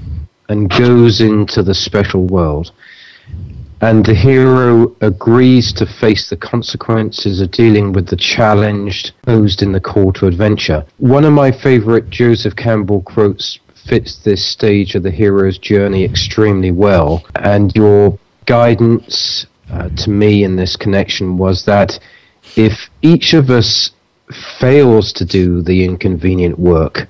and 0.49 0.71
goes 0.71 1.21
into 1.21 1.65
the 1.65 1.75
special 1.75 2.25
world. 2.29 2.71
And 3.81 4.07
the 4.07 4.15
hero 4.15 4.95
agrees 5.01 5.73
to 5.73 5.87
face 5.87 6.31
the 6.31 6.37
consequences 6.37 7.41
of 7.41 7.51
dealing 7.51 7.93
with 7.93 8.07
the 8.07 8.17
challenge 8.17 9.13
posed 9.23 9.61
in 9.61 9.73
the 9.73 9.81
call 9.81 10.13
to 10.13 10.29
adventure. 10.29 10.87
One 10.99 11.25
of 11.25 11.33
my 11.33 11.51
favorite 11.51 12.11
Joseph 12.11 12.55
Campbell 12.55 13.03
quotes 13.03 13.59
fits 13.87 14.17
this 14.17 14.45
stage 14.45 14.95
of 14.95 15.03
the 15.03 15.11
hero's 15.11 15.59
journey 15.59 16.05
extremely 16.05 16.71
well. 16.71 17.25
And 17.35 17.75
your 17.75 18.19
guidance 18.47 19.47
uh, 19.71 19.89
to 19.91 20.11
me 20.11 20.45
in 20.45 20.57
this 20.57 20.77
connection 20.77 21.37
was 21.37 21.65
that 21.65 21.99
if 22.57 22.91
each 23.03 23.35
of 23.35 23.51
us 23.51 23.91
fails 24.59 25.13
to 25.15 25.25
do 25.25 25.63
the 25.63 25.85
inconvenient 25.85 26.59
work 26.59 27.09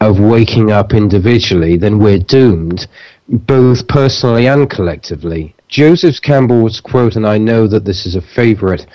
of 0.00 0.18
waking 0.18 0.70
up 0.70 0.92
individually, 0.92 1.76
then 1.76 1.98
we're 1.98 2.18
doomed, 2.18 2.86
both 3.28 3.86
personally 3.88 4.46
and 4.46 4.68
collectively. 4.68 5.54
Joseph 5.68 6.20
Campbell's 6.20 6.80
quote, 6.80 7.16
and 7.16 7.26
I 7.26 7.38
know 7.38 7.66
that 7.66 7.84
this 7.84 8.06
is 8.06 8.14
a 8.14 8.20
favorite 8.20 8.86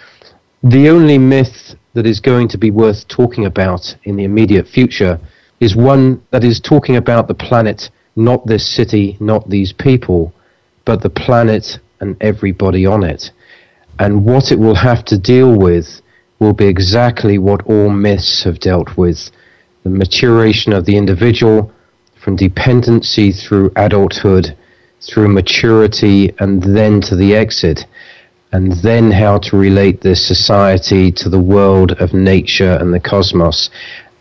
the 0.64 0.90
only 0.90 1.18
myth 1.18 1.76
that 1.94 2.06
is 2.06 2.20
going 2.20 2.48
to 2.50 2.58
be 2.58 2.72
worth 2.72 3.08
talking 3.08 3.46
about 3.46 3.96
in 4.04 4.18
the 4.18 4.26
immediate 4.26 4.68
future 4.68 5.20
is 5.60 5.76
one 5.76 6.22
that 6.32 6.44
is 6.44 6.60
talking 6.60 6.96
about 6.96 7.28
the 7.28 7.34
planet, 7.34 7.90
not 8.16 8.46
this 8.46 8.68
city, 8.68 9.18
not 9.20 9.50
these 9.50 9.74
people, 9.74 10.34
but 10.86 11.02
the 11.02 11.10
planet 11.10 11.80
and 12.00 12.16
everybody 12.22 12.86
on 12.86 13.04
it. 13.04 13.32
And 14.00 14.26
what 14.26 14.52
it 14.52 14.60
will 14.60 14.76
have 14.76 15.04
to 15.06 15.18
deal 15.18 15.58
with 15.58 16.02
will 16.40 16.54
be 16.54 16.66
exactly 16.66 17.38
what 17.38 17.66
all 17.66 17.90
myths 17.90 18.44
have 18.44 18.60
dealt 18.60 18.98
with 18.98 19.30
the 19.84 19.90
maturation 19.90 20.74
of 20.74 20.86
the 20.86 20.96
individual 20.98 21.72
from 22.24 22.36
dependency 22.36 23.32
through 23.32 23.72
adulthood, 23.76 24.56
through 25.02 25.30
maturity, 25.30 26.34
and 26.40 26.62
then 26.62 27.02
to 27.02 27.16
the 27.16 27.36
exit, 27.36 27.86
and 28.52 28.72
then 28.82 29.12
how 29.12 29.38
to 29.38 29.58
relate 29.58 30.02
this 30.02 30.26
society 30.26 31.12
to 31.12 31.30
the 31.30 31.40
world 31.40 31.92
of 31.94 32.14
nature 32.14 32.78
and 32.80 32.94
the 32.94 33.00
cosmos. 33.00 33.70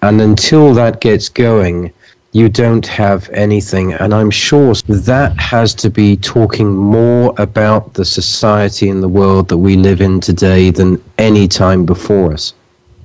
And 0.03 0.21
until 0.21 0.75
that 0.75 1.01
gets 1.01 1.29
going, 1.29 1.93
you 2.33 2.49
don't 2.49 2.87
have 2.87 3.29
anything. 3.31 3.95
And 3.95 4.15
I'm 4.15 4.31
sure 4.31 4.75
that 4.75 5.39
has 5.41 5.75
to 5.77 5.91
be 5.91 6.17
talking 6.17 6.77
more 6.77 7.35
about 7.39 7.95
the 7.95 8.05
society 8.05 8.91
and 8.91 9.03
the 9.03 9.09
world 9.09 9.49
that 9.49 9.59
we 9.59 9.77
live 9.77 10.01
in 10.01 10.21
today 10.21 10.71
than 10.71 11.03
any 11.17 11.49
time 11.49 11.85
before 11.85 12.33
us. 12.33 12.55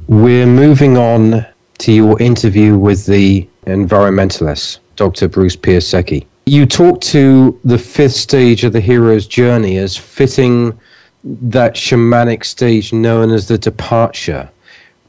We're 0.08 0.46
moving 0.46 0.98
on 0.98 1.46
to 1.80 1.92
your 1.92 2.22
interview 2.22 2.78
with 2.78 3.06
the 3.06 3.48
environmentalist, 3.66 4.80
Dr. 4.96 5.28
Bruce 5.28 5.56
Piasecki. 5.56 6.26
You 6.46 6.66
talked 6.66 7.02
to 7.04 7.58
the 7.64 7.78
fifth 7.78 8.16
stage 8.16 8.66
of 8.66 8.74
the 8.74 8.82
hero's 8.82 9.26
journey 9.26 9.78
as 9.78 9.96
fitting 9.96 10.78
that 11.24 11.76
shamanic 11.76 12.44
stage 12.44 12.92
known 12.92 13.32
as 13.32 13.48
the 13.48 13.58
departure 13.58 14.50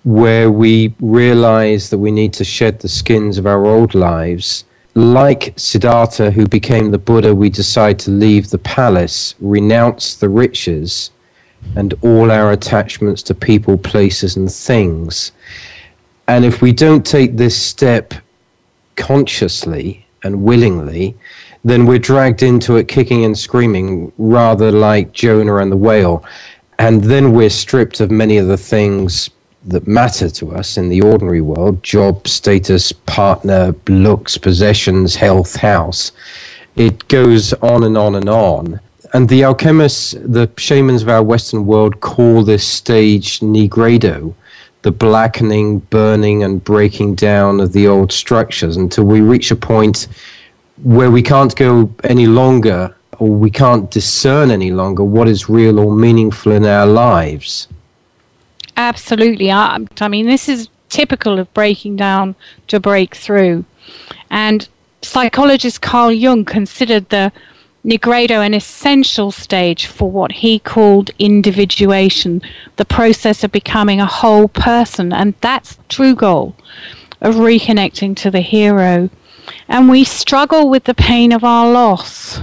where 0.05 0.51
we 0.51 0.95
realize 1.01 1.89
that 1.89 1.99
we 1.99 2.11
need 2.11 2.33
to 2.35 2.45
shed 2.45 2.79
the 2.79 2.89
skins 2.89 3.39
of 3.39 3.47
our 3.47 3.65
old 3.65 3.95
lives. 3.95 4.65
Like 4.95 5.55
Siddhartha, 5.57 6.31
who 6.31 6.47
became 6.47 6.91
the 6.91 6.99
Buddha, 6.99 7.35
we 7.35 7.51
decide 7.51 7.99
to 8.01 8.11
leave 8.11 8.51
the 8.51 8.59
palace, 8.59 9.35
renounce 9.41 10.15
the 10.17 10.29
riches, 10.29 11.11
and 11.75 11.95
all 12.03 12.31
our 12.31 12.53
attachments 12.53 13.23
to 13.25 13.35
people, 13.35 13.79
places, 13.79 14.37
and 14.37 14.53
things. 14.53 15.33
And 16.29 16.45
if 16.45 16.61
we 16.61 16.73
don't 16.73 17.05
take 17.05 17.37
this 17.37 17.61
step 17.61 18.15
consciously 18.97 20.07
and 20.23 20.43
willingly, 20.43 21.17
then 21.65 21.87
we're 21.87 21.99
dragged 21.99 22.43
into 22.43 22.77
it 22.77 22.89
kicking 22.89 23.25
and 23.25 23.37
screaming, 23.37 24.13
rather 24.19 24.71
like 24.71 25.13
Jonah 25.13 25.57
and 25.57 25.73
the 25.73 25.77
whale. 25.77 26.25
And 26.79 27.03
then 27.03 27.33
we're 27.33 27.51
stripped 27.51 28.01
of 28.01 28.11
many 28.11 28.37
of 28.37 28.49
the 28.49 28.59
things 28.59 29.31
that 29.67 29.87
matter 29.87 30.29
to 30.29 30.53
us 30.53 30.77
in 30.77 30.89
the 30.89 31.01
ordinary 31.01 31.41
world 31.41 31.83
job, 31.83 32.29
status, 32.29 32.93
partner, 32.93 33.75
looks, 33.89 34.37
possessions, 34.37 35.15
health, 35.15 35.57
house. 35.57 36.13
It 36.77 37.07
goes 37.09 37.53
on 37.55 37.85
and 37.85 37.97
on 37.97 38.15
and 38.15 38.29
on. 38.29 38.81
And 39.15 39.29
the 39.29 39.45
alchemists, 39.45 40.13
the 40.13 40.51
shamans 40.57 41.03
of 41.03 41.09
our 41.09 41.23
Western 41.23 41.67
world, 41.67 42.01
call 42.01 42.43
this 42.43 42.67
stage 42.67 43.41
nigredo, 43.41 44.35
the 44.83 44.91
blackening, 44.91 45.79
burning, 45.79 46.43
and 46.43 46.63
breaking 46.63 47.15
down 47.15 47.61
of 47.61 47.73
the 47.73 47.87
old 47.87 48.13
structures 48.13 48.77
until 48.77 49.05
we 49.05 49.21
reach 49.21 49.51
a 49.51 49.57
point 49.57 50.09
where 50.83 51.11
we 51.11 51.23
can't 51.23 51.55
go 51.55 51.89
any 52.03 52.27
longer 52.27 52.95
or 53.21 53.31
we 53.31 53.51
can't 53.51 53.91
discern 53.91 54.51
any 54.51 54.73
longer 54.73 55.05
what 55.05 55.29
is 55.29 55.49
real 55.49 55.79
or 55.79 55.95
meaningful 55.95 56.53
in 56.53 56.65
our 56.67 56.87
lives. 56.87 57.69
Absolutely. 58.77 59.51
I, 59.51 59.85
I 60.01 60.09
mean, 60.09 60.27
this 60.27 60.49
is 60.49 60.69
typical 60.89 61.39
of 61.39 61.53
breaking 61.55 61.97
down 61.97 62.35
to 62.69 62.81
break 62.81 63.15
through. 63.15 63.65
And 64.31 64.69
psychologist 65.03 65.83
Carl 65.83 66.13
Jung 66.13 66.45
considered 66.45 67.09
the 67.09 67.33
Nigredo 67.85 68.45
an 68.45 68.55
essential 68.55 69.31
stage 69.31 69.87
for 69.87 70.11
what 70.11 70.33
he 70.33 70.59
called 70.59 71.11
individuation, 71.19 72.41
the 72.77 72.85
process 72.85 73.45
of 73.45 73.53
becoming 73.53 74.01
a 74.01 74.07
whole 74.07 74.49
person. 74.49 75.13
And 75.13 75.35
that's 75.43 75.77
the 75.77 75.85
true 75.89 76.15
goal 76.15 76.57
of 77.21 77.35
reconnecting 77.35 78.17
to 78.17 78.31
the 78.31 78.41
hero. 78.41 79.11
And 79.69 79.91
we 79.91 80.05
struggle 80.05 80.71
with 80.71 80.85
the 80.85 80.95
pain 80.95 81.31
of 81.31 81.45
our 81.45 81.71
loss 81.71 82.41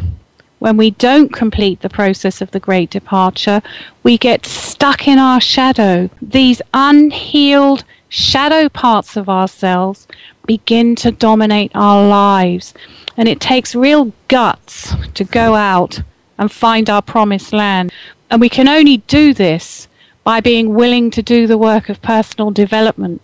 when 0.62 0.78
we 0.78 0.92
don't 0.92 1.34
complete 1.34 1.82
the 1.82 1.90
process 1.90 2.40
of 2.40 2.52
the 2.52 2.60
great 2.60 2.92
departure, 2.92 3.64
we 4.04 4.16
get 4.16 4.46
stuck 4.46 5.08
in 5.08 5.18
our 5.18 5.42
shadow. 5.42 6.08
These 6.22 6.62
unhealed 6.72 7.84
shadow 8.10 8.70
parts 8.70 9.18
of 9.18 9.28
ourselves 9.28 10.08
begin 10.46 10.96
to 10.98 11.10
dominate 11.10 11.72
our 11.74 12.08
lives. 12.08 12.76
And 13.18 13.28
it 13.28 13.40
takes 13.40 13.74
real 13.74 14.14
guts 14.28 14.94
to 15.16 15.24
go 15.24 15.56
out 15.56 16.04
and 16.38 16.52
find 16.52 16.92
our 16.92 17.02
promised 17.02 17.54
land. 17.54 17.92
And 18.30 18.40
we 18.40 18.48
can 18.48 18.68
only 18.68 18.98
do 18.98 19.34
this 19.34 19.88
by 20.24 20.42
being 20.42 20.76
willing 20.76 21.10
to 21.10 21.24
do 21.24 21.48
the 21.48 21.58
work 21.58 21.90
of 21.90 22.04
personal 22.04 22.52
development 22.52 23.20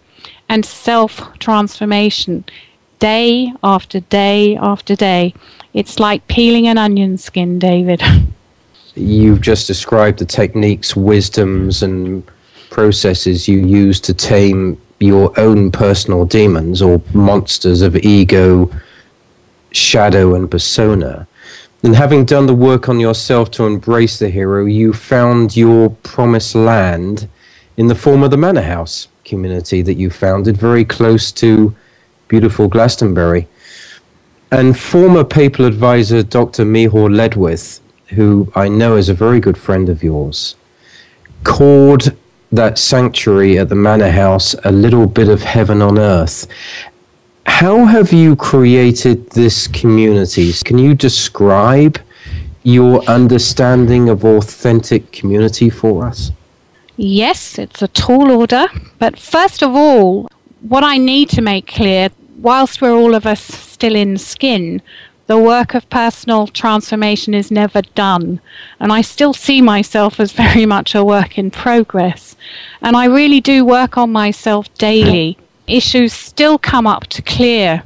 and 0.50 0.66
self 0.66 1.38
transformation 1.38 2.46
day 2.98 3.54
after 3.62 4.00
day 4.00 4.56
after 4.56 4.96
day. 4.96 5.36
It's 5.78 6.00
like 6.00 6.28
peeling 6.28 6.68
an 6.68 6.80
onion 6.80 7.20
skin, 7.20 7.60
David. 7.60 8.02
You've 8.96 9.42
just 9.42 9.68
described 9.68 10.18
the 10.18 10.26
techniques, 10.26 10.96
wisdoms, 10.96 11.84
and 11.84 12.24
processes 12.72 13.48
you 13.48 13.60
use 13.60 14.02
to 14.02 14.14
tame 14.16 14.82
your 15.00 15.40
own 15.40 15.70
personal 15.72 16.26
demons 16.26 16.82
or 16.82 17.00
monsters 17.14 17.84
of 17.84 17.96
ego, 17.96 18.72
shadow, 19.72 20.34
and 20.34 20.50
persona. 20.50 21.28
And 21.84 21.96
having 21.96 22.26
done 22.26 22.48
the 22.48 22.56
work 22.56 22.90
on 22.90 23.00
yourself 23.00 23.52
to 23.52 23.68
embrace 23.68 24.18
the 24.18 24.32
hero, 24.32 24.66
you 24.66 24.94
found 24.94 25.56
your 25.56 25.92
promised 26.02 26.56
land 26.56 27.30
in 27.78 27.86
the 27.86 27.94
form 27.94 28.24
of 28.24 28.32
the 28.32 28.38
Manor 28.38 28.64
House 28.64 29.10
community 29.26 29.84
that 29.84 29.94
you 29.94 30.10
founded 30.10 30.58
very 30.58 30.84
close 30.84 31.32
to 31.34 31.76
beautiful 32.30 32.68
Glastonbury. 32.68 33.48
And 34.52 34.80
former 34.80 35.26
papal 35.26 35.66
advisor 35.66 36.24
Dr. 36.24 36.64
Miceal 36.64 37.10
Ledwith, 37.10 37.82
who 38.08 38.50
I 38.56 38.70
know 38.70 38.96
is 38.96 39.10
a 39.10 39.14
very 39.14 39.42
good 39.42 39.58
friend 39.58 39.90
of 39.90 40.02
yours, 40.02 40.56
called 41.44 42.16
that 42.54 42.80
sanctuary 42.80 43.58
at 43.60 43.68
the 43.68 43.76
Manor 43.76 44.10
House 44.10 44.56
a 44.64 44.72
little 44.72 45.06
bit 45.06 45.28
of 45.28 45.42
heaven 45.44 45.82
on 45.82 46.00
earth. 46.00 46.48
How 47.46 47.84
have 47.84 48.14
you 48.14 48.38
created 48.38 49.30
this 49.32 49.68
community? 49.68 50.54
Can 50.64 50.78
you 50.78 50.96
describe 50.96 52.00
your 52.64 53.04
understanding 53.04 54.08
of 54.08 54.24
authentic 54.24 55.12
community 55.12 55.70
for 55.70 56.06
us? 56.06 56.32
Yes, 56.96 57.60
it's 57.60 57.82
a 57.82 57.88
tall 57.90 58.32
order. 58.32 58.68
But 58.98 59.20
first 59.20 59.62
of 59.62 59.76
all, 59.76 60.30
what 60.62 60.86
I 60.86 60.98
need 60.98 61.30
to 61.30 61.42
make 61.42 61.68
clear, 61.68 62.10
whilst 62.40 62.82
we're 62.82 62.96
all 62.96 63.14
of 63.14 63.26
us 63.26 63.67
still 63.78 63.96
in 63.96 64.18
skin, 64.18 64.82
the 65.28 65.38
work 65.38 65.76
of 65.76 65.88
personal 65.92 66.48
transformation 66.48 67.36
is 67.36 67.52
never 67.52 67.84
done. 67.94 68.42
And 68.80 68.92
I 68.92 69.02
still 69.02 69.36
see 69.36 69.62
myself 69.62 70.20
as 70.20 70.32
very 70.32 70.66
much 70.66 70.96
a 70.96 71.04
work 71.06 71.38
in 71.38 71.52
progress. 71.52 72.36
And 72.82 72.98
I 72.98 73.06
really 73.06 73.40
do 73.40 73.64
work 73.64 73.96
on 73.96 74.12
myself 74.12 74.74
daily. 74.74 75.38
Issues 75.68 76.12
still 76.12 76.58
come 76.58 76.88
up 76.88 77.06
to 77.08 77.22
clear. 77.22 77.84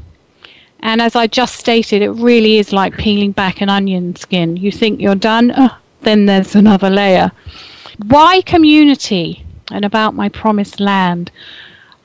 And 0.80 1.02
as 1.02 1.14
I 1.14 1.28
just 1.28 1.56
stated, 1.56 2.02
it 2.02 2.12
really 2.12 2.58
is 2.58 2.72
like 2.72 2.98
peeling 2.98 3.34
back 3.34 3.60
an 3.60 3.68
onion 3.68 4.16
skin. 4.16 4.56
You 4.56 4.72
think 4.72 5.02
you're 5.02 5.16
done, 5.16 5.52
oh, 5.58 5.78
then 6.04 6.26
there's 6.26 6.56
another 6.56 6.90
layer. 6.90 7.34
Why 8.08 8.42
community 8.44 9.46
and 9.72 9.84
about 9.84 10.16
my 10.16 10.30
promised 10.30 10.80
land? 10.80 11.32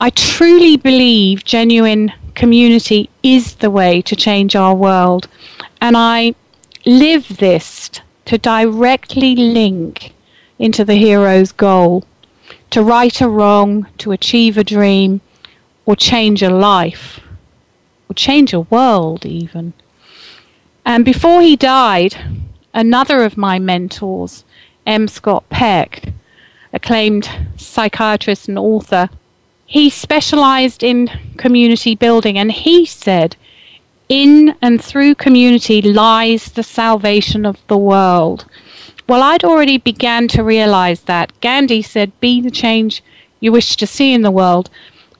I 0.01 0.09
truly 0.09 0.75
believe 0.75 1.45
genuine 1.45 2.11
community 2.37 3.09
is 3.23 3.55
the 3.55 3.71
way 3.71 4.01
to 4.03 4.15
change 4.15 4.55
our 4.55 4.75
world. 4.75 5.27
And 5.81 5.97
I 5.97 6.35
live 6.85 7.37
this 7.37 7.89
to 8.25 8.37
directly 8.37 9.35
link 9.35 10.13
into 10.59 10.85
the 10.85 10.95
hero's 10.95 11.51
goal 11.51 12.05
to 12.69 12.83
right 12.83 13.21
a 13.21 13.27
wrong, 13.29 13.87
to 13.97 14.11
achieve 14.11 14.57
a 14.57 14.63
dream, 14.63 15.21
or 15.85 15.95
change 15.95 16.43
a 16.43 16.49
life, 16.49 17.19
or 18.09 18.13
change 18.13 18.53
a 18.53 18.61
world, 18.61 19.25
even. 19.25 19.73
And 20.85 21.05
before 21.05 21.41
he 21.41 21.55
died, 21.55 22.15
another 22.73 23.23
of 23.23 23.37
my 23.37 23.57
mentors, 23.57 24.43
M. 24.85 25.07
Scott 25.07 25.47
Peck, 25.49 26.13
acclaimed 26.73 27.29
psychiatrist 27.55 28.47
and 28.47 28.59
author, 28.59 29.09
he 29.67 29.89
specialized 29.89 30.81
in 30.81 31.09
community 31.37 31.93
building 31.93 32.37
and 32.37 32.51
he 32.51 32.85
said, 32.85 33.35
in 34.09 34.55
and 34.61 34.81
through 34.81 35.13
community 35.13 35.81
lies 35.81 36.45
the 36.45 36.63
salvation 36.63 37.45
of 37.45 37.57
the 37.67 37.77
world. 37.77 38.45
Well, 39.07 39.21
I'd 39.21 39.43
already 39.43 39.77
began 39.77 40.29
to 40.29 40.43
realize 40.43 41.01
that. 41.01 41.37
Gandhi 41.41 41.81
said, 41.81 42.17
be 42.21 42.39
the 42.41 42.49
change 42.49 43.03
you 43.41 43.51
wish 43.51 43.75
to 43.75 43.85
see 43.85 44.13
in 44.13 44.21
the 44.21 44.31
world. 44.31 44.69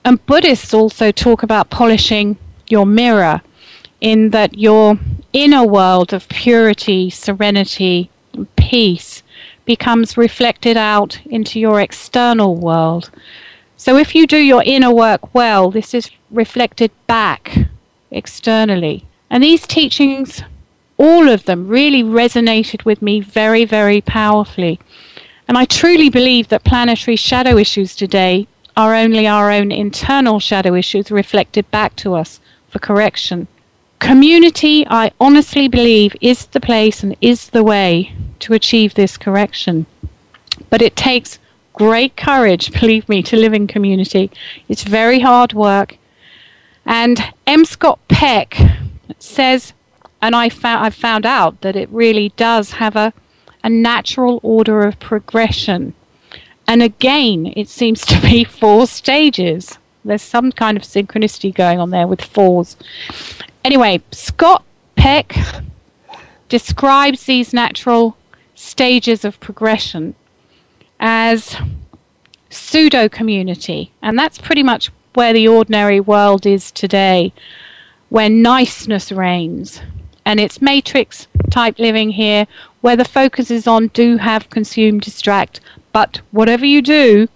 And 0.04 0.24
Buddhists 0.24 0.72
also 0.72 1.12
talk 1.12 1.42
about 1.42 1.68
polishing 1.68 2.38
your 2.68 2.86
mirror, 2.86 3.42
in 4.00 4.30
that 4.30 4.56
your 4.58 4.98
inner 5.32 5.64
world 5.64 6.14
of 6.14 6.28
purity, 6.28 7.10
serenity, 7.10 8.10
peace 8.56 9.22
becomes 9.66 10.16
reflected 10.16 10.78
out 10.78 11.20
into 11.26 11.60
your 11.60 11.80
external 11.80 12.56
world. 12.56 13.10
So 13.80 13.96
if 13.96 14.12
you 14.12 14.26
do 14.26 14.38
your 14.38 14.64
inner 14.66 14.90
work 14.90 15.32
well, 15.32 15.70
this 15.70 15.94
is 15.94 16.10
reflected 16.32 16.90
back 17.06 17.56
externally. 18.10 19.04
And 19.30 19.44
these 19.44 19.68
teachings, 19.68 20.42
all 20.96 21.28
of 21.28 21.44
them, 21.44 21.68
really 21.68 22.02
resonated 22.02 22.84
with 22.84 23.00
me 23.00 23.20
very, 23.20 23.64
very 23.64 24.00
powerfully. 24.00 24.80
And 25.46 25.56
I 25.56 25.64
truly 25.64 26.10
believe 26.10 26.48
that 26.48 26.64
planetary 26.64 27.14
shadow 27.14 27.56
issues 27.56 27.94
today 27.94 28.48
are 28.76 28.96
only 28.96 29.28
our 29.28 29.52
own 29.52 29.70
internal 29.70 30.40
shadow 30.40 30.74
issues 30.74 31.12
reflected 31.12 31.70
back 31.70 31.94
to 31.96 32.14
us 32.14 32.40
for 32.68 32.80
correction. 32.80 33.46
Community, 34.00 34.84
I 34.88 35.12
honestly 35.20 35.68
believe, 35.68 36.16
is 36.20 36.46
the 36.46 36.60
place 36.60 37.04
and 37.04 37.16
is 37.20 37.50
the 37.50 37.62
way 37.62 38.12
to 38.40 38.54
achieve 38.54 38.94
this 38.94 39.16
correction. 39.16 39.86
But 40.68 40.82
it 40.82 40.96
takes 40.96 41.38
great 41.78 42.16
courage, 42.16 42.72
believe 42.80 43.08
me, 43.08 43.22
to 43.22 43.36
live 43.36 43.54
in 43.54 43.68
community. 43.68 44.32
It's 44.68 44.82
very 44.82 45.20
hard 45.20 45.52
work. 45.52 45.96
And 46.84 47.32
M. 47.46 47.64
Scott 47.64 48.00
Peck 48.08 48.58
says, 49.20 49.72
and 50.20 50.34
I 50.34 50.48
found, 50.48 50.84
I've 50.84 50.94
found 50.94 51.24
out 51.24 51.60
that 51.60 51.76
it 51.76 51.88
really 51.90 52.30
does 52.36 52.72
have 52.72 52.96
a, 52.96 53.12
a 53.62 53.70
natural 53.70 54.40
order 54.42 54.80
of 54.80 54.98
progression. 54.98 55.94
And 56.66 56.82
again, 56.82 57.52
it 57.54 57.68
seems 57.68 58.04
to 58.06 58.20
be 58.20 58.42
four 58.60 58.88
stages. 58.88 59.78
There's 60.04 60.22
some 60.22 60.50
kind 60.50 60.76
of 60.76 60.82
synchronicity 60.82 61.54
going 61.54 61.78
on 61.78 61.90
there 61.90 62.08
with 62.08 62.22
fours. 62.22 62.76
Anyway, 63.64 64.02
Scott 64.10 64.64
Peck 64.96 65.36
describes 66.48 67.24
these 67.24 67.52
natural 67.52 68.16
stages 68.56 69.24
of 69.24 69.38
progression 69.38 70.16
as 71.00 71.56
pseudo 72.50 73.08
community. 73.08 73.92
And 74.02 74.18
that's 74.18 74.38
pretty 74.38 74.62
much 74.62 74.90
where 75.14 75.32
the 75.32 75.48
ordinary 75.48 76.00
world 76.00 76.46
is 76.46 76.70
today, 76.70 77.32
where 78.08 78.30
niceness 78.30 79.12
reigns. 79.12 79.82
And 80.24 80.38
it's 80.38 80.62
matrix 80.62 81.26
type 81.50 81.78
living 81.78 82.10
here, 82.10 82.46
where 82.80 82.96
the 82.96 83.04
focus 83.04 83.50
is 83.50 83.66
on 83.66 83.88
do, 83.88 84.18
have, 84.18 84.50
consume, 84.50 85.00
distract. 85.00 85.60
But 85.92 86.20
whatever 86.30 86.66
you 86.66 86.82
do, 86.82 87.28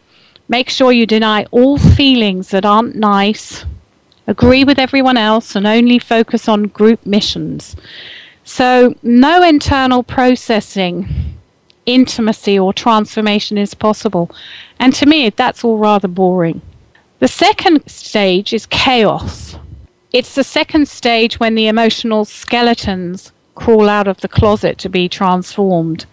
make 0.49 0.69
sure 0.69 0.93
you 0.93 1.07
deny 1.07 1.47
all 1.51 1.79
feelings 1.79 2.51
that 2.51 2.67
aren't 2.67 2.97
nice, 2.97 3.65
agree 4.27 4.65
with 4.65 4.79
everyone 4.79 5.17
else, 5.17 5.57
and 5.57 5.67
only 5.67 5.99
focus 5.99 6.49
on 6.49 6.65
group 6.65 7.05
missions. 7.07 7.75
So, 8.45 8.95
no 9.03 9.43
internal 9.43 10.03
processing 10.03 11.33
intimacy 11.87 12.59
or 12.59 12.73
transformation 12.73 13.59
is 13.59 13.75
possible. 13.75 14.31
And 14.79 14.95
to 14.95 15.07
me, 15.07 15.31
that's 15.31 15.65
all 15.65 15.79
rather 15.79 16.09
boring. 16.09 16.61
The 17.19 17.29
second 17.29 17.89
stage 17.89 18.53
is 18.53 18.67
chaos. 18.67 19.57
It's 20.13 20.35
the 20.35 20.45
second 20.45 20.89
stage 20.89 21.41
when 21.41 21.55
the 21.55 21.69
emotional 21.69 22.25
skeletons 22.25 23.33
crawl 23.55 23.89
out 23.89 24.09
of 24.09 24.21
the 24.21 24.29
closet 24.29 24.79
to 24.79 24.89
be 24.89 25.09
transformed. 25.09 26.07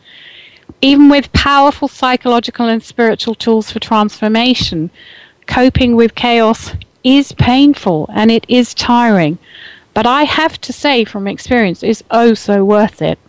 Even 0.81 1.09
with 1.09 1.33
powerful 1.33 1.87
psychological 1.87 2.67
and 2.67 2.81
spiritual 2.81 3.35
tools 3.35 3.71
for 3.71 3.79
transformation, 3.79 4.89
coping 5.47 5.95
with 5.95 6.15
chaos 6.15 6.73
is 7.03 7.31
painful 7.33 8.09
and 8.13 8.31
it 8.31 8.45
is 8.47 8.73
tiring. 8.73 9.37
But 9.93 10.05
I 10.05 10.23
have 10.23 10.61
to 10.61 10.71
say 10.71 11.03
from 11.03 11.27
experience, 11.27 11.83
it's 11.83 12.03
oh 12.11 12.33
so 12.33 12.63
worth 12.63 13.01
it. 13.01 13.19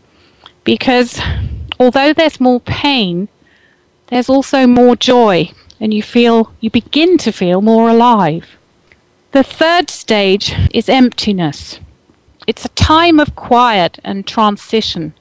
Because 0.65 1.21
although 1.81 2.13
there's 2.13 2.39
more 2.39 2.61
pain, 2.61 3.29
there's 4.09 4.29
also 4.29 4.67
more 4.67 4.95
joy, 4.95 5.51
and 5.81 5.95
you 5.95 6.03
feel 6.03 6.53
you 6.61 6.71
begin 6.71 7.17
to 7.19 7.33
feel 7.33 7.63
more 7.63 7.89
alive. 7.89 8.59
The 9.33 9.43
third 9.43 9.89
stage 9.89 10.55
is 10.75 10.89
emptiness. 10.89 11.81
It's 12.47 12.65
a 12.65 12.71
time 12.71 13.19
of 13.19 13.35
quiet 13.35 13.99
and 14.05 14.27
transition. 14.27 15.15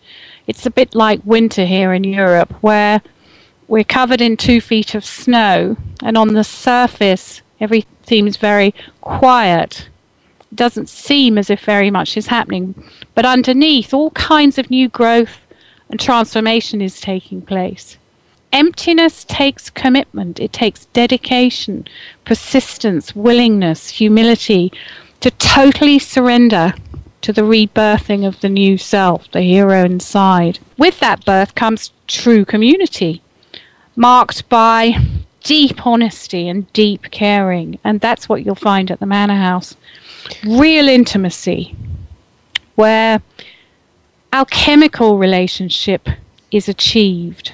It's 0.48 0.66
a 0.66 0.72
bit 0.72 0.94
like 0.94 1.22
winter 1.24 1.66
here 1.66 1.94
in 1.94 2.04
Europe, 2.04 2.52
where 2.62 3.02
we're 3.68 3.84
covered 3.84 4.20
in 4.20 4.36
two 4.36 4.60
feet 4.60 4.96
of 4.96 5.06
snow, 5.06 5.78
and 6.04 6.18
on 6.18 6.34
the 6.34 6.44
surface, 6.44 7.42
everything 7.62 7.96
seems 8.06 8.38
very 8.38 8.74
quiet. 9.02 9.88
It 10.52 10.56
doesn't 10.56 10.90
seem 10.90 11.38
as 11.38 11.52
if 11.52 11.62
very 11.62 11.92
much 11.92 12.18
is 12.18 12.28
happening, 12.28 12.84
but 13.14 13.26
underneath, 13.26 13.94
all 13.94 14.10
kinds 14.12 14.58
of 14.58 14.72
new 14.72 14.90
growth 14.90 15.40
and 15.90 16.00
transformation 16.00 16.82
is 16.82 17.02
taking 17.02 17.42
place. 17.42 17.98
Emptiness 18.52 19.24
takes 19.26 19.70
commitment, 19.70 20.40
it 20.40 20.52
takes 20.52 20.86
dedication, 20.86 21.88
persistence, 22.26 23.16
willingness, 23.16 23.90
humility 23.90 24.72
to 25.20 25.30
totally 25.32 26.00
surrender 26.00 26.74
to 27.22 27.34
the 27.34 27.42
rebirthing 27.42 28.26
of 28.26 28.40
the 28.42 28.50
new 28.50 28.78
self, 28.78 29.30
the 29.32 29.42
hero 29.42 29.84
inside. 29.84 30.60
With 30.78 31.00
that 31.00 31.26
birth 31.26 31.54
comes 31.54 31.92
true 32.08 32.46
community, 32.46 33.22
marked 33.96 34.48
by 34.50 34.96
deep 35.44 35.86
honesty 35.86 36.48
and 36.48 36.72
deep 36.74 37.12
caring. 37.12 37.80
And 37.84 38.00
that's 38.00 38.30
what 38.30 38.46
you'll 38.46 38.56
find 38.56 38.90
at 38.90 39.00
the 39.00 39.06
Manor 39.06 39.36
House. 39.36 39.76
Real 40.46 40.88
intimacy, 40.88 41.76
where 42.76 43.22
alchemical 44.32 45.18
relationship 45.18 46.08
is 46.52 46.70
achieved. 46.70 47.54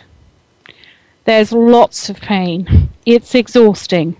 There's 1.25 1.51
lots 1.51 2.09
of 2.09 2.19
pain. 2.19 2.89
It's 3.05 3.33
exhausting. 3.33 4.17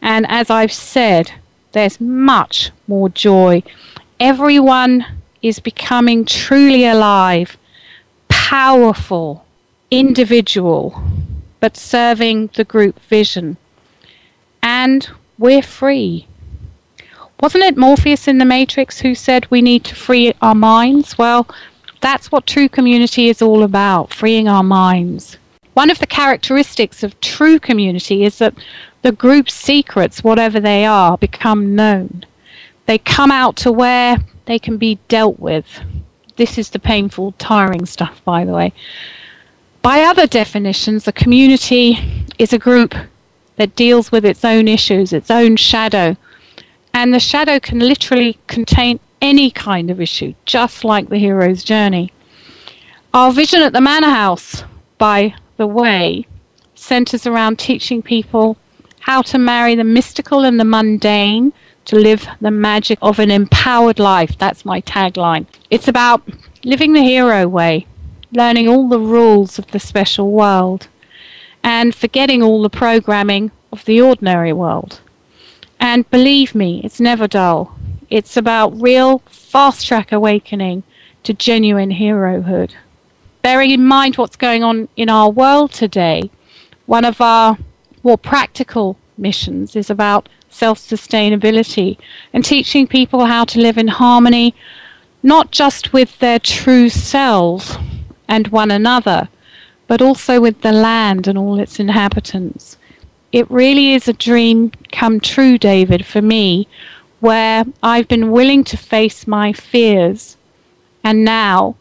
And 0.00 0.26
as 0.28 0.50
I've 0.50 0.72
said, 0.72 1.32
there's 1.72 2.00
much 2.00 2.70
more 2.86 3.08
joy. 3.08 3.62
Everyone 4.20 5.04
is 5.42 5.58
becoming 5.58 6.24
truly 6.24 6.84
alive, 6.84 7.56
powerful, 8.28 9.44
individual, 9.90 11.02
but 11.60 11.76
serving 11.76 12.50
the 12.54 12.64
group 12.64 13.00
vision. 13.00 13.56
And 14.62 15.08
we're 15.38 15.62
free. 15.62 16.26
Wasn't 17.40 17.64
it 17.64 17.76
Morpheus 17.76 18.26
in 18.26 18.38
the 18.38 18.44
Matrix 18.44 19.00
who 19.00 19.14
said 19.14 19.46
we 19.50 19.62
need 19.62 19.84
to 19.84 19.94
free 19.94 20.34
our 20.42 20.54
minds? 20.54 21.16
Well, 21.16 21.48
that's 22.00 22.30
what 22.30 22.46
true 22.46 22.68
community 22.68 23.28
is 23.28 23.42
all 23.42 23.62
about 23.62 24.12
freeing 24.12 24.48
our 24.48 24.62
minds. 24.62 25.36
One 25.74 25.90
of 25.90 25.98
the 25.98 26.06
characteristics 26.06 27.02
of 27.02 27.20
true 27.20 27.58
community 27.58 28.24
is 28.24 28.38
that 28.38 28.54
the 29.02 29.12
group's 29.12 29.54
secrets, 29.54 30.24
whatever 30.24 30.58
they 30.60 30.84
are, 30.84 31.16
become 31.16 31.74
known. 31.74 32.24
They 32.86 32.98
come 32.98 33.30
out 33.30 33.56
to 33.58 33.70
where 33.70 34.18
they 34.46 34.58
can 34.58 34.76
be 34.76 34.98
dealt 35.08 35.38
with. 35.38 35.80
This 36.36 36.58
is 36.58 36.70
the 36.70 36.78
painful, 36.78 37.32
tiring 37.38 37.86
stuff, 37.86 38.22
by 38.24 38.44
the 38.44 38.52
way. 38.52 38.72
By 39.82 40.02
other 40.02 40.26
definitions, 40.26 41.06
a 41.06 41.12
community 41.12 41.98
is 42.38 42.52
a 42.52 42.58
group 42.58 42.94
that 43.56 43.76
deals 43.76 44.10
with 44.10 44.24
its 44.24 44.44
own 44.44 44.68
issues, 44.68 45.12
its 45.12 45.30
own 45.30 45.56
shadow. 45.56 46.16
And 46.94 47.12
the 47.12 47.20
shadow 47.20 47.60
can 47.60 47.78
literally 47.80 48.38
contain 48.46 49.00
any 49.20 49.50
kind 49.50 49.90
of 49.90 50.00
issue, 50.00 50.34
just 50.44 50.84
like 50.84 51.08
the 51.08 51.18
hero's 51.18 51.64
journey. 51.64 52.12
Our 53.14 53.32
vision 53.32 53.62
at 53.62 53.72
the 53.72 53.80
Manor 53.80 54.10
House, 54.10 54.64
by 54.98 55.34
the 55.56 55.66
way, 55.66 56.26
centers 56.74 57.26
around 57.26 57.58
teaching 57.58 58.02
people 58.02 58.56
how 59.00 59.22
to 59.22 59.38
marry 59.38 59.74
the 59.74 59.84
mystical 59.84 60.44
and 60.44 60.60
the 60.60 60.64
mundane 60.64 61.52
to 61.86 61.96
live 61.96 62.28
the 62.40 62.50
magic 62.50 62.98
of 63.00 63.18
an 63.18 63.30
empowered 63.30 63.98
life. 63.98 64.36
That's 64.36 64.64
my 64.64 64.82
tagline. 64.82 65.46
It's 65.70 65.88
about 65.88 66.22
living 66.64 66.92
the 66.92 67.02
hero 67.02 67.48
way, 67.48 67.86
learning 68.32 68.68
all 68.68 68.88
the 68.88 69.00
rules 69.00 69.58
of 69.58 69.68
the 69.68 69.80
special 69.80 70.30
world, 70.30 70.88
and 71.62 71.94
forgetting 71.94 72.42
all 72.42 72.60
the 72.62 72.70
programming 72.70 73.50
of 73.72 73.84
the 73.86 74.00
ordinary 74.00 74.52
world. 74.52 75.00
And 75.80 76.08
believe 76.10 76.54
me, 76.54 76.82
it's 76.84 77.00
never 77.00 77.26
dull. 77.26 77.77
It's 78.10 78.38
about 78.38 78.80
real 78.80 79.18
fast 79.26 79.86
track 79.86 80.12
awakening 80.12 80.82
to 81.24 81.34
genuine 81.34 81.90
herohood. 81.90 82.72
Bearing 83.42 83.70
in 83.70 83.84
mind 83.84 84.16
what's 84.16 84.36
going 84.36 84.64
on 84.64 84.88
in 84.96 85.10
our 85.10 85.30
world 85.30 85.72
today, 85.72 86.30
one 86.86 87.04
of 87.04 87.20
our 87.20 87.58
more 88.02 88.16
practical 88.16 88.96
missions 89.18 89.76
is 89.76 89.90
about 89.90 90.28
self 90.48 90.78
sustainability 90.78 91.98
and 92.32 92.44
teaching 92.44 92.86
people 92.86 93.26
how 93.26 93.44
to 93.44 93.60
live 93.60 93.76
in 93.76 93.88
harmony, 93.88 94.54
not 95.22 95.50
just 95.50 95.92
with 95.92 96.18
their 96.18 96.38
true 96.38 96.88
selves 96.88 97.76
and 98.26 98.48
one 98.48 98.70
another, 98.70 99.28
but 99.86 100.00
also 100.00 100.40
with 100.40 100.62
the 100.62 100.72
land 100.72 101.28
and 101.28 101.36
all 101.36 101.60
its 101.60 101.78
inhabitants. 101.78 102.78
It 103.32 103.50
really 103.50 103.92
is 103.92 104.08
a 104.08 104.14
dream 104.14 104.72
come 104.92 105.20
true, 105.20 105.58
David, 105.58 106.06
for 106.06 106.22
me, 106.22 106.66
where 107.20 107.64
I've 107.82 108.08
been 108.08 108.30
willing 108.30 108.64
to 108.64 108.76
face 108.76 109.26
my 109.26 109.52
fears 109.52 110.36
and 111.04 111.24
now 111.24 111.76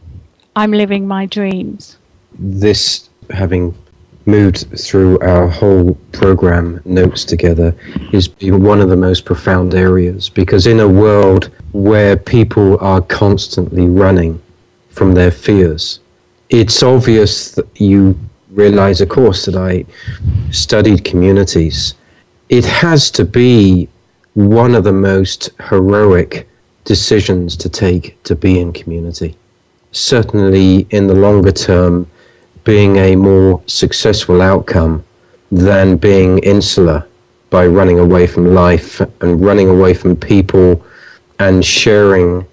I'm 0.56 0.72
living 0.72 1.08
my 1.08 1.26
dreams. 1.26 1.98
This, 2.40 3.10
having 3.30 3.76
moved 4.26 4.66
through 4.80 5.20
our 5.20 5.48
whole 5.48 5.96
program 6.12 6.82
notes 6.86 7.24
together, 7.24 7.76
is 8.12 8.30
one 8.42 8.82
of 8.82 8.90
the 8.90 8.96
most 8.96 9.26
profound 9.26 9.74
areas 9.74 10.30
because 10.30 10.68
in 10.68 10.80
a 10.80 10.88
world 10.88 11.52
where 11.72 12.18
people 12.18 12.78
are 12.80 13.02
constantly 13.02 13.88
running 13.88 14.42
from 14.90 15.14
their 15.14 15.32
fears, 15.32 16.00
it's 16.50 16.82
obvious 16.82 17.52
that 17.52 17.68
you 17.80 18.18
realize, 18.52 19.02
of 19.02 19.10
course, 19.10 19.46
that 19.46 19.56
I 19.56 19.86
studied 20.52 21.04
communities. 21.04 21.94
It 22.50 22.66
has 22.66 23.12
to 23.12 23.26
be 23.26 23.88
one 24.38 24.76
of 24.76 24.84
the 24.84 24.94
most 24.94 25.50
heroic 25.68 26.48
decisions 26.84 27.58
to 27.58 27.68
take 27.68 28.22
to 28.22 28.36
be 28.36 28.60
in 28.60 28.72
community. 28.72 29.36
Certainly, 29.94 30.86
in 30.92 31.08
the 31.08 31.16
longer 31.16 31.52
term, 31.52 32.08
being 32.64 32.98
a 32.98 33.16
more 33.16 33.60
successful 33.66 34.44
outcome 34.44 35.04
than 35.52 35.98
being 35.98 36.38
insular 36.40 37.08
by 37.50 37.66
running 37.66 37.98
away 37.98 38.28
from 38.28 38.54
life 38.54 39.02
and 39.22 39.44
running 39.44 39.70
away 39.70 39.96
from 39.96 40.16
people 40.16 40.86
and 41.40 41.66
sharing 41.66 42.46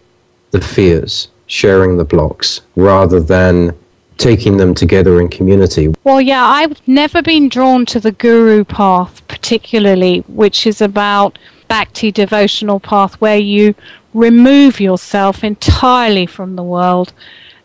the 0.53 0.63
fears, 0.63 1.29
sharing 1.49 1.99
the 1.99 2.05
blocks, 2.05 2.63
rather 2.77 3.21
than 3.21 3.77
taking 4.17 4.57
them 4.57 4.75
together 4.75 5.21
in 5.21 5.29
community. 5.29 5.93
Well, 6.03 6.23
yeah, 6.23 6.47
I've 6.47 6.81
never 6.89 7.21
been 7.21 7.51
drawn 7.51 7.85
to 7.87 8.01
the 8.01 8.13
guru 8.13 8.65
path 8.65 9.21
particularly, 9.29 10.21
which 10.29 10.67
is 10.67 10.81
about 10.81 11.39
bhakti 11.75 12.13
devotional 12.13 12.79
path 12.79 13.15
where 13.21 13.37
you 13.55 13.75
remove 14.15 14.79
yourself 14.79 15.43
entirely 15.43 16.25
from 16.25 16.55
the 16.55 16.63
world 16.63 17.13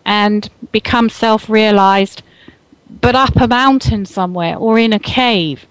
and 0.04 0.50
become 0.72 1.10
self 1.10 1.48
realized, 1.48 2.24
but 2.90 3.14
up 3.14 3.36
a 3.36 3.48
mountain 3.48 4.08
somewhere 4.08 4.56
or 4.58 4.80
in 4.80 4.92
a 4.94 4.98
cave. 5.22 5.68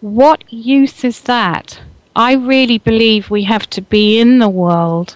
What 0.00 0.42
use 0.50 1.04
is 1.04 1.20
that? 1.34 1.82
I 2.16 2.32
really 2.32 2.78
believe 2.78 3.28
we 3.28 3.42
have 3.44 3.68
to 3.76 3.82
be 3.82 4.18
in 4.18 4.38
the 4.38 4.48
world, 4.64 5.14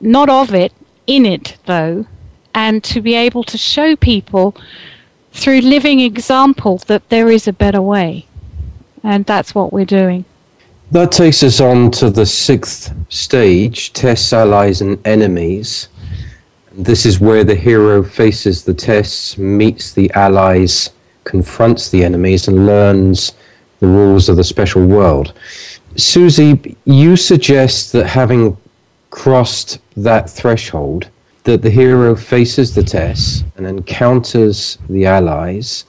not 0.00 0.28
of 0.28 0.52
it, 0.52 0.72
in 1.06 1.24
it 1.24 1.56
though, 1.66 2.06
and 2.52 2.82
to 2.82 3.00
be 3.00 3.14
able 3.14 3.44
to 3.44 3.56
show 3.56 3.94
people 3.94 4.56
through 5.32 5.60
living 5.60 6.00
example 6.00 6.78
that 6.88 7.08
there 7.10 7.30
is 7.30 7.46
a 7.46 7.60
better 7.64 7.82
way. 7.94 8.26
And 9.04 9.24
that's 9.24 9.54
what 9.54 9.72
we're 9.72 9.94
doing. 10.00 10.24
That 10.92 11.10
takes 11.10 11.42
us 11.42 11.60
on 11.60 11.90
to 11.92 12.10
the 12.10 12.24
sixth 12.24 12.94
stage 13.08 13.92
tests, 13.92 14.32
allies, 14.32 14.82
and 14.82 15.04
enemies. 15.04 15.88
This 16.72 17.04
is 17.04 17.18
where 17.18 17.42
the 17.42 17.56
hero 17.56 18.04
faces 18.04 18.62
the 18.62 18.72
tests, 18.72 19.36
meets 19.36 19.92
the 19.92 20.08
allies, 20.12 20.90
confronts 21.24 21.88
the 21.88 22.04
enemies, 22.04 22.46
and 22.46 22.66
learns 22.66 23.32
the 23.80 23.88
rules 23.88 24.28
of 24.28 24.36
the 24.36 24.44
special 24.44 24.86
world. 24.86 25.32
Susie, 25.96 26.76
you 26.84 27.16
suggest 27.16 27.90
that 27.92 28.06
having 28.06 28.56
crossed 29.10 29.80
that 29.96 30.30
threshold, 30.30 31.08
that 31.42 31.62
the 31.62 31.70
hero 31.70 32.14
faces 32.14 32.76
the 32.76 32.84
tests 32.84 33.42
and 33.56 33.66
encounters 33.66 34.78
the 34.88 35.04
allies, 35.04 35.84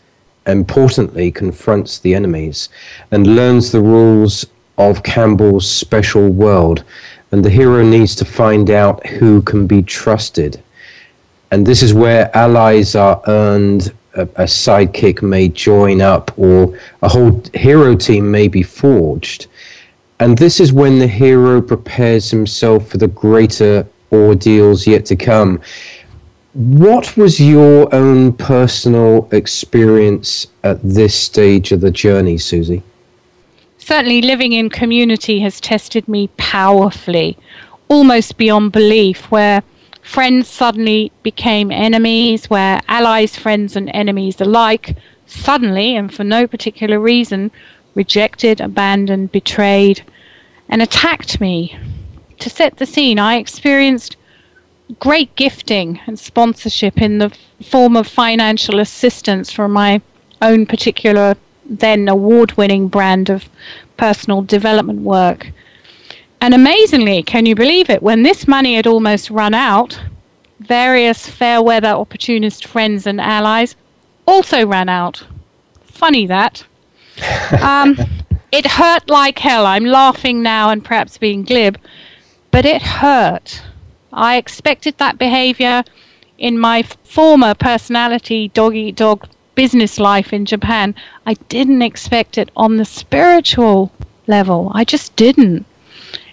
importantly 0.48 1.32
confronts 1.32 2.00
the 2.00 2.16
enemies, 2.16 2.70
and 3.12 3.36
learns 3.36 3.72
the 3.72 3.82
rules 3.82 4.46
of 4.78 5.04
Campbell's 5.04 5.70
special 5.70 6.30
world, 6.30 6.84
and 7.32 7.44
the 7.44 7.50
hero 7.50 7.84
needs 7.84 8.16
to 8.16 8.26
find 8.26 8.70
out 8.70 9.06
who 9.06 9.42
can 9.42 9.68
be 9.68 9.82
trusted. 9.82 10.62
And 11.52 11.66
this 11.66 11.82
is 11.82 11.94
where 11.94 12.36
allies 12.36 12.96
are 12.96 13.22
earned, 13.28 13.94
a, 14.16 14.22
a 14.22 14.44
sidekick 14.44 15.22
may 15.22 15.50
join 15.50 16.02
up, 16.02 16.38
or 16.38 16.78
a 17.02 17.10
whole 17.10 17.42
hero 17.54 17.96
team 17.96 18.30
may 18.30 18.48
be 18.48 18.64
forged. 18.64 19.48
And 20.20 20.38
this 20.38 20.60
is 20.60 20.74
when 20.74 21.00
the 21.00 21.08
hero 21.08 21.62
prepares 21.62 22.32
himself 22.32 22.90
for 22.90 22.98
the 22.98 23.08
greater 23.08 23.88
ordeals 24.12 24.88
yet 24.88 25.06
to 25.08 25.16
come. 25.16 25.62
What 26.54 27.16
was 27.18 27.40
your 27.40 27.94
own 27.94 28.34
personal 28.34 29.30
experience 29.32 30.48
at 30.64 30.82
this 30.82 31.14
stage 31.14 31.72
of 31.72 31.82
the 31.82 31.92
journey, 31.92 32.38
Susie? 32.40 32.82
Certainly 33.88 34.22
living 34.22 34.52
in 34.52 34.70
community 34.70 35.40
has 35.40 35.62
tested 35.62 36.06
me 36.10 36.28
powerfully, 36.36 37.38
almost 37.88 38.36
beyond 38.36 38.70
belief, 38.74 39.32
where 39.32 39.64
friends 40.02 40.50
suddenly 40.50 41.10
became 41.24 41.72
enemies, 41.72 42.50
where 42.50 42.82
allies, 42.90 43.38
friends, 43.38 43.78
and 43.78 43.90
enemies 43.94 44.42
alike 44.42 44.94
suddenly 45.26 45.96
and 45.96 46.14
for 46.14 46.26
no 46.26 46.46
particular 46.46 47.00
reason 47.00 47.50
rejected, 47.96 48.60
abandoned, 48.60 49.32
betrayed, 49.32 50.04
and 50.68 50.82
attacked 50.82 51.40
me. 51.40 51.74
To 52.40 52.50
set 52.50 52.76
the 52.78 52.86
scene, 52.86 53.20
I 53.20 53.38
experienced 53.38 54.18
great 55.00 55.34
gifting 55.38 56.02
and 56.06 56.20
sponsorship 56.20 57.02
in 57.02 57.20
the 57.20 57.34
form 57.64 57.96
of 57.96 58.06
financial 58.06 58.82
assistance 58.82 59.50
from 59.50 59.72
my 59.72 60.02
own 60.42 60.66
particular 60.66 61.38
then 61.70 62.08
award 62.08 62.54
winning 62.58 62.88
brand 62.88 63.30
of 63.30 63.50
personal 63.98 64.42
development 64.42 65.02
work. 65.02 65.52
And 66.40 66.54
amazingly, 66.54 67.24
can 67.24 67.46
you 67.46 67.56
believe 67.56 67.90
it? 67.90 68.04
When 68.04 68.24
this 68.24 68.48
money 68.48 68.76
had 68.76 68.88
almost 68.88 69.30
run 69.30 69.54
out, 69.54 70.00
various 70.60 71.28
fair 71.28 71.62
weather 71.62 71.90
opportunist 71.90 72.66
friends 72.66 73.08
and 73.08 73.20
allies 73.20 73.76
also 74.26 74.66
ran 74.66 74.90
out. 74.90 75.24
Funny 75.84 76.28
that. 76.28 76.64
Um, 77.62 77.98
it 78.52 78.66
hurt 78.66 79.10
like 79.10 79.40
hell. 79.40 79.66
I'm 79.66 79.84
laughing 79.84 80.42
now 80.42 80.70
and 80.70 80.86
perhaps 80.86 81.18
being 81.18 81.44
glib, 81.44 81.78
but 82.52 82.66
it 82.66 82.82
hurt. 82.82 83.62
I 84.14 84.38
expected 84.38 84.98
that 84.98 85.18
behavior 85.18 85.84
in 86.38 86.58
my 86.58 86.84
former 87.04 87.54
personality, 87.54 88.50
dog 88.50 88.76
eat 88.76 88.96
dog 88.96 89.28
business 89.58 90.00
life 90.00 90.32
in 90.32 90.46
Japan, 90.46 90.94
I 91.26 91.34
didn't 91.50 91.82
expect 91.82 92.38
it 92.38 92.52
on 92.56 92.78
the 92.78 92.86
spiritual 92.86 93.92
level. 94.28 94.72
I 94.76 94.84
just 94.84 95.16
didn't. 95.16 95.66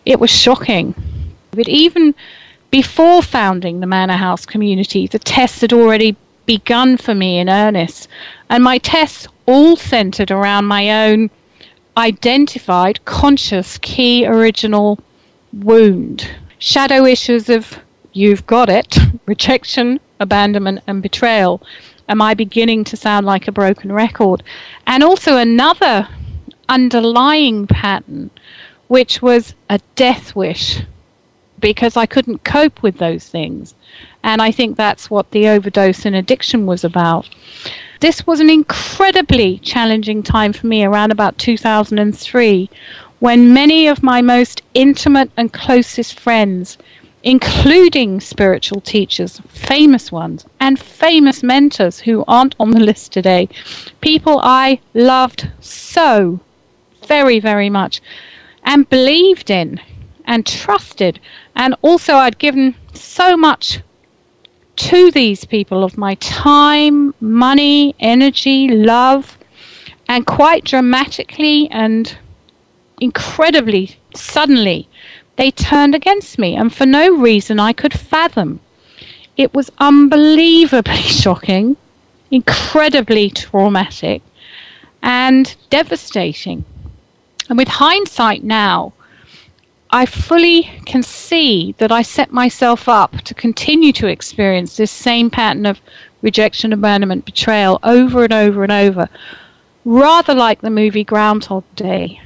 It 0.04 0.20
was 0.20 0.30
shocking. 0.30 0.94
But 1.50 1.66
even 1.66 2.14
before 2.70 3.22
founding 3.22 3.80
the 3.80 3.86
Manor 3.86 4.18
House 4.18 4.44
community, 4.44 5.06
the 5.06 5.18
tests 5.18 5.62
had 5.62 5.72
already 5.72 6.16
begun 6.44 6.98
for 6.98 7.14
me 7.14 7.38
in 7.38 7.48
earnest. 7.48 8.08
And 8.50 8.62
my 8.62 8.76
tests 8.76 9.26
all 9.46 9.74
centered 9.76 10.30
around 10.30 10.66
my 10.66 11.06
own 11.06 11.30
identified 11.96 13.02
conscious 13.06 13.78
key 13.78 14.26
original 14.26 14.98
wound. 15.50 16.30
Shadow 16.58 17.06
issues 17.06 17.48
of 17.48 17.78
you've 18.12 18.46
got 18.46 18.68
it, 18.68 18.98
rejection, 19.26 19.98
abandonment, 20.20 20.80
and 20.86 21.02
betrayal. 21.02 21.62
Am 22.08 22.20
I 22.20 22.34
beginning 22.34 22.84
to 22.84 22.96
sound 22.96 23.26
like 23.26 23.48
a 23.48 23.52
broken 23.52 23.92
record? 23.92 24.42
And 24.86 25.02
also 25.02 25.36
another 25.36 26.08
underlying 26.68 27.66
pattern, 27.66 28.30
which 28.88 29.22
was 29.22 29.54
a 29.70 29.80
death 29.96 30.36
wish 30.36 30.82
because 31.60 31.96
I 31.96 32.04
couldn't 32.04 32.44
cope 32.44 32.82
with 32.82 32.98
those 32.98 33.28
things. 33.28 33.74
And 34.22 34.42
I 34.42 34.50
think 34.50 34.76
that's 34.76 35.10
what 35.10 35.30
the 35.30 35.48
overdose 35.48 36.04
and 36.04 36.14
addiction 36.14 36.66
was 36.66 36.84
about. 36.84 37.28
This 38.00 38.26
was 38.26 38.40
an 38.40 38.50
incredibly 38.50 39.58
challenging 39.60 40.22
time 40.22 40.52
for 40.52 40.66
me 40.66 40.84
around 40.84 41.10
about 41.10 41.38
2003 41.38 42.68
when 43.20 43.54
many 43.54 43.86
of 43.86 44.02
my 44.02 44.20
most 44.20 44.60
intimate 44.74 45.30
and 45.38 45.52
closest 45.54 46.20
friends, 46.20 46.76
including 47.24 48.20
spiritual 48.20 48.82
teachers, 48.82 49.40
famous 49.48 50.12
ones, 50.12 50.44
and 50.60 50.78
famous 50.78 51.42
mentors 51.42 51.98
who 52.00 52.22
aren't 52.28 52.54
on 52.60 52.70
the 52.70 52.80
list 52.80 53.12
today, 53.12 53.48
people 54.02 54.40
I 54.42 54.78
loved 54.92 55.50
so 55.60 56.38
very, 57.08 57.40
very 57.40 57.70
much 57.70 58.02
and 58.62 58.88
believed 58.88 59.50
in 59.50 59.80
and 60.26 60.46
trusted. 60.46 61.18
And 61.56 61.74
also, 61.80 62.14
I'd 62.14 62.38
given 62.38 62.74
so 62.92 63.38
much 63.38 63.80
to 64.76 65.10
these 65.10 65.46
people 65.46 65.82
of 65.82 65.96
my 65.96 66.16
time, 66.16 67.14
money, 67.20 67.94
energy, 68.00 68.68
love, 68.68 69.38
and 70.08 70.26
quite 70.26 70.64
dramatically 70.64 71.68
and 71.70 72.18
incredibly 73.00 73.96
suddenly, 74.14 74.88
they 75.36 75.50
turned 75.50 75.94
against 75.94 76.38
me, 76.38 76.54
and 76.54 76.74
for 76.74 76.86
no 76.86 77.16
reason 77.16 77.58
I 77.58 77.72
could 77.72 77.92
fathom. 77.92 78.60
It 79.36 79.52
was 79.52 79.70
unbelievably 79.78 80.96
shocking, 81.22 81.76
incredibly 82.30 83.30
traumatic, 83.30 84.22
and 85.02 85.54
devastating. 85.70 86.64
And 87.48 87.58
with 87.58 87.68
hindsight 87.68 88.44
now, 88.44 88.92
I 89.90 90.06
fully 90.06 90.70
can 90.86 91.02
see 91.02 91.74
that 91.78 91.92
I 91.92 92.02
set 92.02 92.32
myself 92.32 92.88
up 92.88 93.20
to 93.22 93.34
continue 93.34 93.92
to 93.92 94.08
experience 94.08 94.76
this 94.76 94.90
same 94.90 95.30
pattern 95.30 95.66
of 95.66 95.80
rejection, 96.22 96.72
abandonment, 96.72 97.24
betrayal 97.24 97.78
over 97.84 98.24
and 98.24 98.32
over 98.32 98.62
and 98.62 98.72
over, 98.72 99.08
rather 99.84 100.34
like 100.34 100.62
the 100.62 100.70
movie 100.70 101.04
Groundhog 101.04 101.64
Day. 101.76 102.20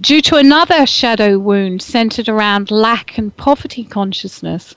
Due 0.00 0.22
to 0.22 0.36
another 0.36 0.86
shadow 0.86 1.38
wound 1.38 1.82
centered 1.82 2.26
around 2.26 2.70
lack 2.70 3.18
and 3.18 3.36
poverty 3.36 3.84
consciousness, 3.84 4.74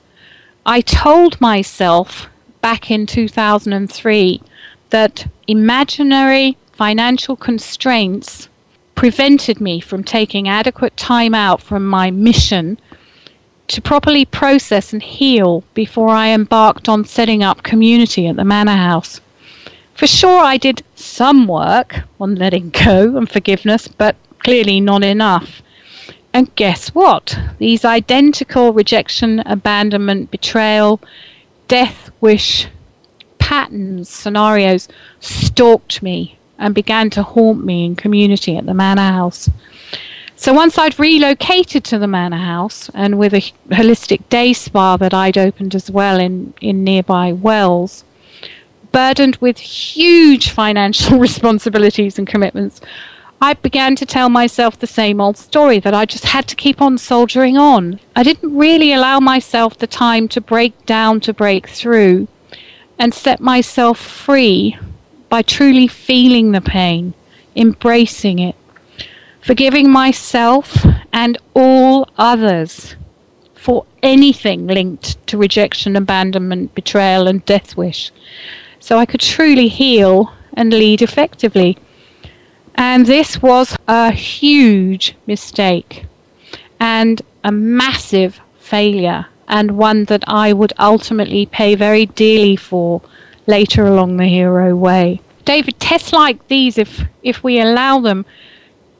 I 0.66 0.82
told 0.82 1.40
myself 1.40 2.28
back 2.60 2.90
in 2.90 3.06
2003 3.06 4.42
that 4.90 5.26
imaginary 5.48 6.58
financial 6.72 7.36
constraints 7.36 8.50
prevented 8.94 9.62
me 9.62 9.80
from 9.80 10.04
taking 10.04 10.46
adequate 10.46 10.94
time 10.98 11.34
out 11.34 11.62
from 11.62 11.86
my 11.86 12.10
mission 12.10 12.78
to 13.68 13.80
properly 13.80 14.26
process 14.26 14.92
and 14.92 15.02
heal 15.02 15.64
before 15.72 16.10
I 16.10 16.28
embarked 16.28 16.86
on 16.86 17.06
setting 17.06 17.42
up 17.42 17.62
community 17.62 18.26
at 18.26 18.36
the 18.36 18.44
Manor 18.44 18.76
House. 18.76 19.22
For 19.94 20.06
sure, 20.06 20.40
I 20.40 20.58
did 20.58 20.82
some 20.96 21.46
work 21.46 22.00
on 22.20 22.34
letting 22.34 22.68
go 22.70 23.16
and 23.16 23.26
forgiveness, 23.26 23.88
but 23.88 24.16
clearly 24.44 24.80
not 24.80 25.02
enough. 25.02 25.62
And 26.32 26.54
guess 26.54 26.88
what? 26.88 27.38
These 27.58 27.84
identical 27.84 28.72
rejection, 28.72 29.40
abandonment, 29.46 30.30
betrayal, 30.30 31.00
death 31.68 32.10
wish 32.20 32.68
patterns, 33.38 34.08
scenarios 34.08 34.88
stalked 35.20 36.02
me 36.02 36.38
and 36.58 36.74
began 36.74 37.10
to 37.10 37.22
haunt 37.22 37.64
me 37.64 37.84
in 37.84 37.96
community 37.96 38.56
at 38.56 38.66
the 38.66 38.74
Manor 38.74 39.02
House. 39.02 39.48
So 40.36 40.52
once 40.52 40.76
I'd 40.76 40.98
relocated 40.98 41.84
to 41.84 41.98
the 41.98 42.06
Manor 42.06 42.36
House 42.36 42.90
and 42.94 43.18
with 43.18 43.32
a 43.32 43.52
holistic 43.68 44.28
day 44.28 44.52
spa 44.52 44.96
that 44.96 45.14
I'd 45.14 45.38
opened 45.38 45.74
as 45.74 45.90
well 45.90 46.18
in, 46.18 46.52
in 46.60 46.84
nearby 46.84 47.32
Wells, 47.32 48.04
burdened 48.92 49.36
with 49.36 49.58
huge 49.58 50.50
financial 50.50 51.18
responsibilities 51.28 52.18
and 52.18 52.26
commitments, 52.26 52.80
I 53.40 53.54
began 53.54 53.94
to 53.96 54.06
tell 54.06 54.28
myself 54.28 54.78
the 54.78 54.86
same 54.86 55.20
old 55.20 55.36
story 55.36 55.78
that 55.80 55.94
I 55.94 56.06
just 56.06 56.24
had 56.24 56.48
to 56.48 56.56
keep 56.56 56.80
on 56.80 56.96
soldiering 56.98 57.58
on. 57.58 58.00
I 58.16 58.22
didn't 58.22 58.56
really 58.56 58.92
allow 58.92 59.20
myself 59.20 59.76
the 59.78 59.86
time 59.86 60.28
to 60.28 60.40
break 60.40 60.86
down, 60.86 61.20
to 61.20 61.32
break 61.34 61.68
through, 61.68 62.28
and 62.98 63.12
set 63.12 63.40
myself 63.40 63.98
free 63.98 64.78
by 65.28 65.42
truly 65.42 65.86
feeling 65.86 66.52
the 66.52 66.60
pain, 66.60 67.12
embracing 67.54 68.38
it, 68.38 68.56
forgiving 69.42 69.90
myself 69.90 70.86
and 71.12 71.36
all 71.54 72.08
others 72.16 72.96
for 73.54 73.84
anything 74.02 74.66
linked 74.66 75.26
to 75.26 75.38
rejection, 75.38 75.96
abandonment, 75.96 76.74
betrayal, 76.74 77.26
and 77.26 77.44
death 77.46 77.76
wish. 77.76 78.10
So 78.78 78.98
I 78.98 79.06
could 79.06 79.20
truly 79.20 79.68
heal 79.68 80.32
and 80.52 80.70
lead 80.72 81.02
effectively. 81.02 81.78
And 82.74 83.06
this 83.06 83.40
was 83.40 83.76
a 83.86 84.10
huge 84.12 85.16
mistake 85.26 86.06
and 86.80 87.22
a 87.42 87.52
massive 87.52 88.40
failure, 88.58 89.26
and 89.46 89.78
one 89.78 90.04
that 90.04 90.24
I 90.26 90.52
would 90.52 90.72
ultimately 90.78 91.46
pay 91.46 91.74
very 91.74 92.06
dearly 92.06 92.56
for 92.56 93.02
later 93.46 93.84
along 93.86 94.16
the 94.16 94.26
hero 94.26 94.74
way. 94.74 95.20
David, 95.44 95.78
tests 95.78 96.12
like 96.12 96.48
these, 96.48 96.78
if 96.78 97.02
if 97.22 97.44
we 97.44 97.60
allow 97.60 98.00
them, 98.00 98.24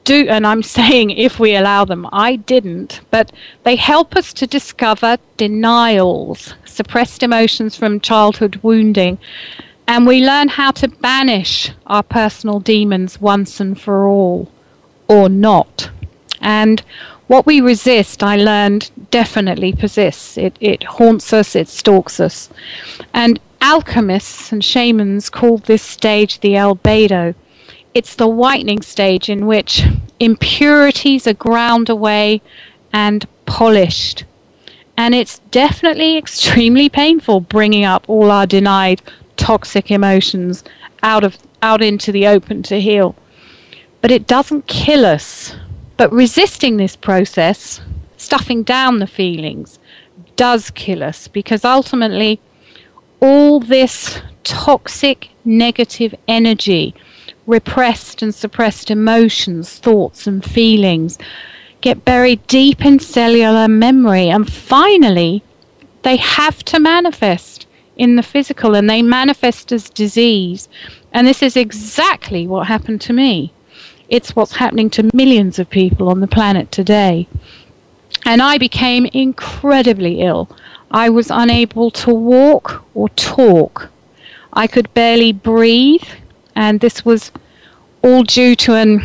do, 0.04 0.26
and 0.28 0.46
I'm 0.46 0.62
saying 0.78 1.10
if 1.10 1.40
we 1.40 1.56
allow 1.56 1.84
them, 1.84 2.06
I 2.12 2.36
didn't, 2.36 3.00
but 3.10 3.32
they 3.64 3.76
help 3.76 4.14
us 4.16 4.32
to 4.34 4.46
discover 4.46 5.16
denials, 5.36 6.54
suppressed 6.64 7.22
emotions 7.22 7.76
from 7.76 8.00
childhood 8.00 8.60
wounding, 8.62 9.18
and 9.86 10.06
we 10.06 10.24
learn 10.24 10.48
how 10.48 10.70
to 10.72 10.88
banish 10.88 11.70
our 11.86 12.02
personal 12.02 12.60
demons 12.60 13.20
once 13.20 13.60
and 13.60 13.80
for 13.80 14.06
all, 14.06 14.50
or 15.08 15.28
not. 15.28 15.90
And 16.40 16.82
what 17.26 17.46
we 17.46 17.60
resist, 17.60 18.22
I 18.22 18.36
learned, 18.36 18.90
definitely 19.10 19.72
persists. 19.72 20.36
It, 20.36 20.56
it 20.60 20.84
haunts 20.84 21.32
us, 21.32 21.54
it 21.56 21.68
stalks 21.68 22.20
us. 22.20 22.50
And 23.12 23.40
alchemists 23.60 24.52
and 24.52 24.64
shamans 24.64 25.30
called 25.30 25.64
this 25.64 25.82
stage 25.82 26.40
the 26.40 26.54
albedo. 26.54 27.34
It's 27.94 28.14
the 28.14 28.28
whitening 28.28 28.82
stage 28.82 29.28
in 29.30 29.46
which 29.46 29.84
impurities 30.20 31.26
are 31.26 31.34
ground 31.34 31.88
away 31.88 32.42
and 32.92 33.26
polished. 33.46 34.24
And 34.96 35.14
it's 35.14 35.38
definitely 35.50 36.16
extremely 36.16 36.88
painful 36.88 37.40
bringing 37.40 37.84
up 37.84 38.08
all 38.08 38.30
our 38.30 38.46
denied 38.46 39.02
toxic 39.36 39.90
emotions 39.90 40.64
out 41.02 41.24
of 41.24 41.38
out 41.62 41.82
into 41.82 42.12
the 42.12 42.26
open 42.26 42.62
to 42.64 42.80
heal. 42.80 43.14
But 44.00 44.10
it 44.10 44.26
doesn't 44.26 44.66
kill 44.66 45.06
us. 45.06 45.54
But 45.96 46.12
resisting 46.12 46.76
this 46.76 46.96
process, 46.96 47.80
stuffing 48.16 48.62
down 48.62 48.98
the 48.98 49.06
feelings, 49.06 49.78
does 50.36 50.70
kill 50.70 51.02
us 51.02 51.28
because 51.28 51.64
ultimately 51.64 52.40
all 53.20 53.60
this 53.60 54.20
toxic 54.42 55.30
negative 55.44 56.14
energy, 56.28 56.94
repressed 57.46 58.22
and 58.22 58.34
suppressed 58.34 58.90
emotions, 58.90 59.78
thoughts, 59.78 60.26
and 60.26 60.44
feelings 60.44 61.18
get 61.80 62.04
buried 62.04 62.46
deep 62.46 62.84
in 62.84 62.98
cellular 62.98 63.68
memory. 63.68 64.28
And 64.28 64.50
finally, 64.50 65.42
they 66.02 66.16
have 66.16 66.62
to 66.64 66.80
manifest 66.80 67.66
in 67.96 68.16
the 68.16 68.22
physical 68.22 68.74
and 68.74 68.88
they 68.88 69.02
manifest 69.02 69.72
as 69.72 69.90
disease. 69.90 70.68
And 71.12 71.26
this 71.26 71.42
is 71.42 71.56
exactly 71.56 72.46
what 72.46 72.66
happened 72.66 73.00
to 73.02 73.12
me. 73.12 73.52
It's 74.08 74.36
what's 74.36 74.56
happening 74.56 74.90
to 74.90 75.10
millions 75.14 75.58
of 75.58 75.70
people 75.70 76.08
on 76.08 76.20
the 76.20 76.26
planet 76.26 76.70
today. 76.70 77.28
And 78.26 78.42
I 78.42 78.58
became 78.58 79.06
incredibly 79.06 80.20
ill. 80.20 80.48
I 80.90 81.08
was 81.08 81.30
unable 81.30 81.90
to 81.90 82.14
walk 82.14 82.84
or 82.94 83.08
talk. 83.10 83.90
I 84.52 84.66
could 84.66 84.92
barely 84.94 85.32
breathe, 85.32 86.06
and 86.54 86.80
this 86.80 87.04
was 87.04 87.32
all 88.02 88.22
due 88.22 88.54
to 88.56 88.74
an, 88.74 89.02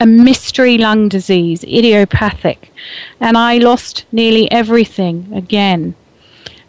a 0.00 0.06
mystery 0.06 0.76
lung 0.76 1.08
disease, 1.08 1.64
idiopathic. 1.64 2.70
And 3.18 3.38
I 3.38 3.58
lost 3.58 4.04
nearly 4.12 4.50
everything 4.50 5.32
again. 5.32 5.94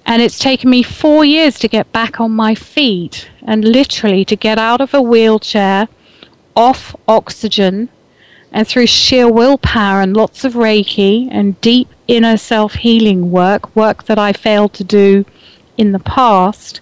And 0.05 0.21
it's 0.21 0.39
taken 0.39 0.69
me 0.69 0.83
four 0.83 1.23
years 1.23 1.57
to 1.59 1.67
get 1.67 1.91
back 1.91 2.19
on 2.19 2.31
my 2.31 2.55
feet 2.55 3.29
and 3.43 3.63
literally 3.63 4.25
to 4.25 4.35
get 4.35 4.59
out 4.59 4.81
of 4.81 4.93
a 4.93 5.01
wheelchair, 5.01 5.87
off 6.55 6.95
oxygen, 7.07 7.89
And 8.51 8.67
through 8.67 8.85
sheer 8.85 9.27
willpower 9.31 9.99
and 10.01 10.15
lots 10.15 10.43
of 10.45 10.53
Reiki 10.53 11.27
and 11.31 11.59
deep 11.61 11.87
inner 12.07 12.37
self 12.37 12.75
healing 12.75 13.31
work, 13.31 13.75
work 13.75 14.03
that 14.03 14.19
I 14.19 14.31
failed 14.33 14.73
to 14.73 14.83
do 14.83 15.25
in 15.77 15.91
the 15.91 15.99
past, 15.99 16.81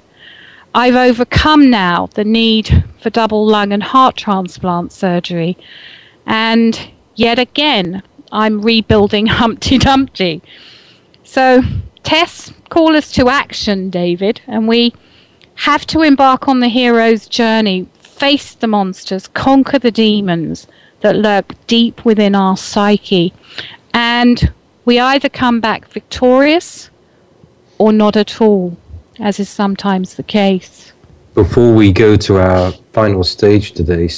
I've 0.73 0.95
overcome 0.95 1.69
now 1.69 2.07
the 2.13 2.23
need 2.23 2.83
for 3.01 3.09
double 3.09 3.45
lung 3.45 3.71
and 3.71 3.83
heart 3.83 4.17
transplant 4.17 4.91
surgery. 4.91 5.57
And 6.25 6.91
yet 7.15 7.39
again, 7.39 8.03
I'm 8.31 8.61
rebuilding 8.61 9.25
Humpty 9.41 9.77
Dumpty. 9.77 10.41
So, 11.23 11.61
tests 12.03 12.53
call 12.71 12.95
us 12.95 13.11
to 13.11 13.27
action, 13.27 13.89
David, 13.89 14.41
and 14.47 14.65
we 14.65 14.93
have 15.55 15.85
to 15.85 16.01
embark 16.01 16.47
on 16.47 16.61
the 16.61 16.69
hero's 16.69 17.27
journey, 17.27 17.85
face 17.99 18.55
the 18.55 18.65
monsters, 18.65 19.27
conquer 19.27 19.77
the 19.77 19.91
demons 19.91 20.67
that 21.01 21.17
lurk 21.17 21.53
deep 21.67 22.05
within 22.05 22.33
our 22.33 22.55
psyche. 22.55 23.33
And 23.93 24.53
we 24.85 24.99
either 24.99 25.27
come 25.27 25.59
back 25.59 25.85
victorious 25.89 26.89
or 27.77 27.91
not 27.91 28.15
at 28.15 28.39
all, 28.39 28.77
as 29.19 29.37
is 29.37 29.49
sometimes 29.49 30.15
the 30.15 30.23
case. 30.23 30.93
Before 31.33 31.73
we 31.73 31.91
go 31.91 32.15
to 32.15 32.37
our 32.37 32.71
final 32.93 33.25
stage 33.25 33.73
today, 33.73 34.09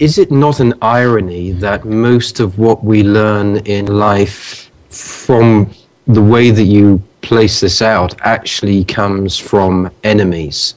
is 0.00 0.18
it 0.18 0.32
not 0.32 0.58
an 0.58 0.74
irony 0.82 1.52
that 1.52 1.84
most 1.84 2.40
of 2.40 2.58
what 2.58 2.82
we 2.82 3.04
learn 3.04 3.58
in 3.58 3.86
life 3.86 4.68
from 4.88 5.72
the 6.08 6.22
way 6.22 6.50
that 6.50 6.64
you 6.64 7.00
place 7.22 7.60
this 7.60 7.82
out 7.82 8.14
actually 8.22 8.84
comes 8.84 9.38
from 9.38 9.90
enemies 10.04 10.74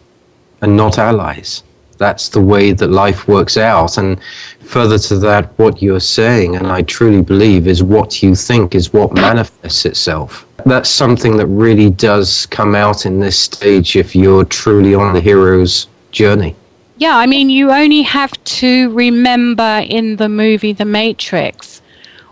and 0.61 0.75
not 0.75 0.97
allies? 0.97 1.63
That's 1.97 2.29
the 2.29 2.41
way 2.41 2.73
that 2.73 2.87
life 2.89 3.27
works 3.27 3.55
out. 3.55 3.97
And 3.97 4.19
further 4.61 4.97
to 4.99 5.17
that, 5.19 5.57
what 5.57 5.81
you're 5.81 5.99
saying, 5.99 6.55
and 6.55 6.67
I 6.67 6.81
truly 6.81 7.21
believe, 7.21 7.67
is 7.67 7.83
what 7.83 8.21
you 8.23 8.35
think 8.35 8.75
is 8.75 8.91
what 8.91 9.13
manifests 9.13 9.85
itself. 9.85 10.45
That's 10.65 10.89
something 10.89 11.37
that 11.37 11.47
really 11.47 11.89
does 11.89 12.45
come 12.47 12.75
out 12.75 13.05
in 13.05 13.19
this 13.19 13.37
stage 13.37 13.95
if 13.95 14.15
you're 14.15 14.45
truly 14.45 14.95
on 14.95 15.13
the 15.13 15.21
hero's 15.21 15.87
journey. 16.11 16.55
Yeah, 16.97 17.17
I 17.17 17.25
mean, 17.25 17.49
you 17.49 17.71
only 17.71 18.01
have 18.03 18.31
to 18.43 18.89
remember 18.91 19.83
in 19.87 20.15
the 20.17 20.29
movie 20.29 20.73
The 20.73 20.85
Matrix 20.85 21.81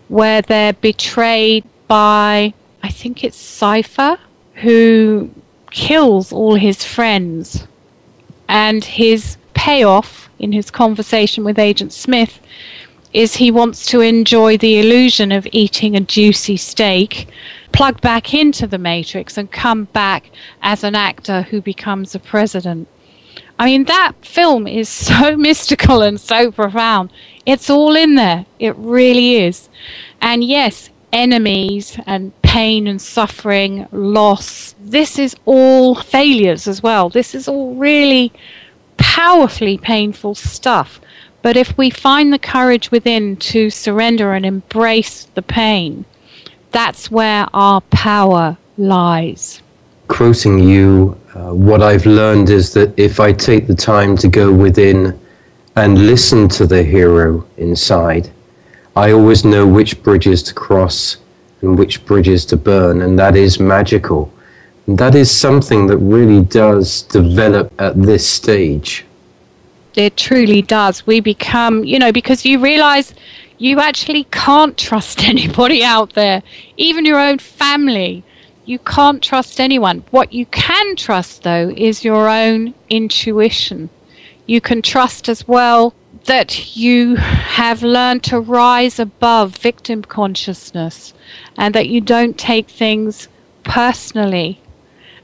where 0.07 0.41
they're 0.41 0.74
betrayed 0.74 1.64
by, 1.88 2.53
I 2.84 2.89
think 2.89 3.23
it's 3.23 3.38
Cypher, 3.38 4.17
who 4.55 5.29
kills 5.71 6.32
all 6.32 6.55
his 6.55 6.84
friends. 6.84 7.67
And 8.47 8.84
his 8.84 9.38
payoff 9.53 10.29
in 10.39 10.51
his 10.51 10.71
conversation 10.71 11.43
with 11.43 11.59
Agent 11.59 11.93
Smith 11.93 12.39
is 13.13 13.36
he 13.36 13.51
wants 13.51 13.86
to 13.88 14.01
enjoy 14.01 14.57
the 14.57 14.79
illusion 14.79 15.32
of 15.32 15.47
eating 15.51 15.95
a 15.95 16.01
juicy 16.01 16.57
steak, 16.57 17.27
plug 17.71 17.99
back 18.01 18.34
into 18.34 18.67
the 18.67 18.77
Matrix, 18.77 19.38
and 19.38 19.51
come 19.51 19.86
back 19.86 20.32
as 20.61 20.84
an 20.84 20.95
actor 20.95 21.43
who 21.43 21.61
becomes 21.61 22.15
a 22.15 22.19
president. 22.19 22.88
I 23.59 23.65
mean, 23.65 23.84
that 23.86 24.13
film 24.21 24.65
is 24.65 24.89
so 25.09 25.38
mystical 25.38 26.01
and 26.01 26.19
so 26.19 26.51
profound. 26.51 27.11
It's 27.45 27.69
all 27.69 27.95
in 27.95 28.15
there. 28.15 28.45
It 28.59 28.75
really 28.77 29.36
is. 29.36 29.69
And 30.21 30.43
yes, 30.43 30.89
enemies 31.11 31.99
and 32.05 32.39
pain 32.51 32.85
and 32.85 33.01
suffering, 33.01 33.87
loss, 33.93 34.75
this 34.77 35.17
is 35.17 35.33
all 35.45 35.95
failures 35.95 36.67
as 36.67 36.83
well. 36.83 37.07
This 37.07 37.33
is 37.33 37.47
all 37.47 37.75
really 37.75 38.33
powerfully 38.97 39.77
painful 39.77 40.35
stuff. 40.35 40.99
But 41.43 41.55
if 41.55 41.77
we 41.77 41.89
find 41.89 42.33
the 42.33 42.37
courage 42.37 42.91
within 42.91 43.37
to 43.37 43.69
surrender 43.69 44.33
and 44.33 44.45
embrace 44.45 45.29
the 45.33 45.41
pain, 45.41 46.03
that's 46.71 47.09
where 47.09 47.47
our 47.53 47.79
power 47.89 48.57
lies. 48.77 49.61
Quoting 50.09 50.59
you, 50.59 51.17
uh, 51.33 51.53
what 51.53 51.81
I've 51.81 52.05
learned 52.05 52.49
is 52.49 52.73
that 52.73 52.93
if 52.99 53.21
I 53.21 53.31
take 53.31 53.65
the 53.67 53.75
time 53.75 54.17
to 54.17 54.27
go 54.27 54.51
within 54.51 55.17
and 55.77 56.05
listen 56.05 56.49
to 56.49 56.67
the 56.67 56.83
hero 56.83 57.47
inside, 57.55 58.29
I 58.97 59.13
always 59.13 59.45
know 59.45 59.65
which 59.65 60.03
bridges 60.03 60.43
to 60.43 60.53
cross 60.53 61.15
and 61.62 61.78
which 61.78 62.05
bridges 62.05 62.45
to 62.45 62.57
burn, 62.57 63.01
and 63.01 63.18
that 63.20 63.36
is 63.36 63.59
magical 63.59 64.32
that 64.88 65.16
is 65.16 65.32
something 65.32 65.88
that 65.88 65.97
really 65.97 66.41
does 66.41 67.03
develop 67.03 67.74
at 67.80 68.01
this 68.01 68.28
stage. 68.28 69.05
It 69.95 70.18
truly 70.18 70.62
does. 70.62 71.05
We 71.05 71.20
become, 71.20 71.84
you 71.84 71.99
know, 71.99 72.12
because 72.12 72.45
you 72.45 72.59
realize 72.59 73.14
you 73.57 73.80
actually 73.80 74.26
can't 74.26 74.78
trust 74.78 75.24
anybody 75.24 75.84
out 75.84 76.14
there, 76.14 76.43
even 76.78 77.05
your 77.05 77.20
own 77.20 77.39
family. 77.39 78.24
You 78.66 78.80
can't 78.80 79.22
trust 79.22 79.59
anyone. 79.59 80.03
What 80.12 80.34
you 80.34 80.45
can 80.47 80.95
trust, 80.95 81.43
though, 81.43 81.74
is 81.76 82.05
your 82.05 82.30
own 82.30 82.74
intuition. 82.89 83.89
You 84.45 84.62
can 84.62 84.82
trust 84.82 85.28
as 85.28 85.47
well 85.47 85.93
that 86.26 86.76
you 86.76 87.15
have 87.15 87.84
learned 87.84 88.24
to 88.24 88.39
rise 88.39 88.99
above 88.99 89.57
victim 89.57 90.03
consciousness 90.03 91.13
and 91.57 91.74
that 91.76 91.89
you 91.89 92.01
don't 92.01 92.38
take 92.38 92.69
things 92.69 93.28
personally 93.63 94.61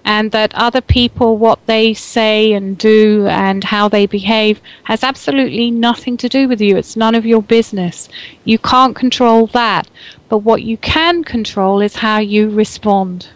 and 0.07 0.31
that 0.31 0.55
other 0.55 0.79
people, 0.79 1.37
what 1.37 1.59
they 1.65 1.93
say 1.93 2.53
and 2.53 2.77
do 2.77 3.27
and 3.27 3.65
how 3.65 3.89
they 3.89 4.05
behave, 4.05 4.61
has 4.83 5.03
absolutely 5.03 5.69
nothing 5.69 6.15
to 6.15 6.29
do 6.29 6.47
with 6.47 6.61
you. 6.61 6.77
It's 6.77 6.95
none 6.95 7.13
of 7.13 7.25
your 7.25 7.41
business. 7.41 8.07
You 8.45 8.57
can't 8.57 8.95
control 8.95 9.47
that. 9.47 9.89
But 10.29 10.39
what 10.39 10.63
you 10.63 10.77
can 10.77 11.25
control 11.25 11.81
is 11.81 11.97
how 11.97 12.19
you 12.19 12.49
respond. 12.49 13.27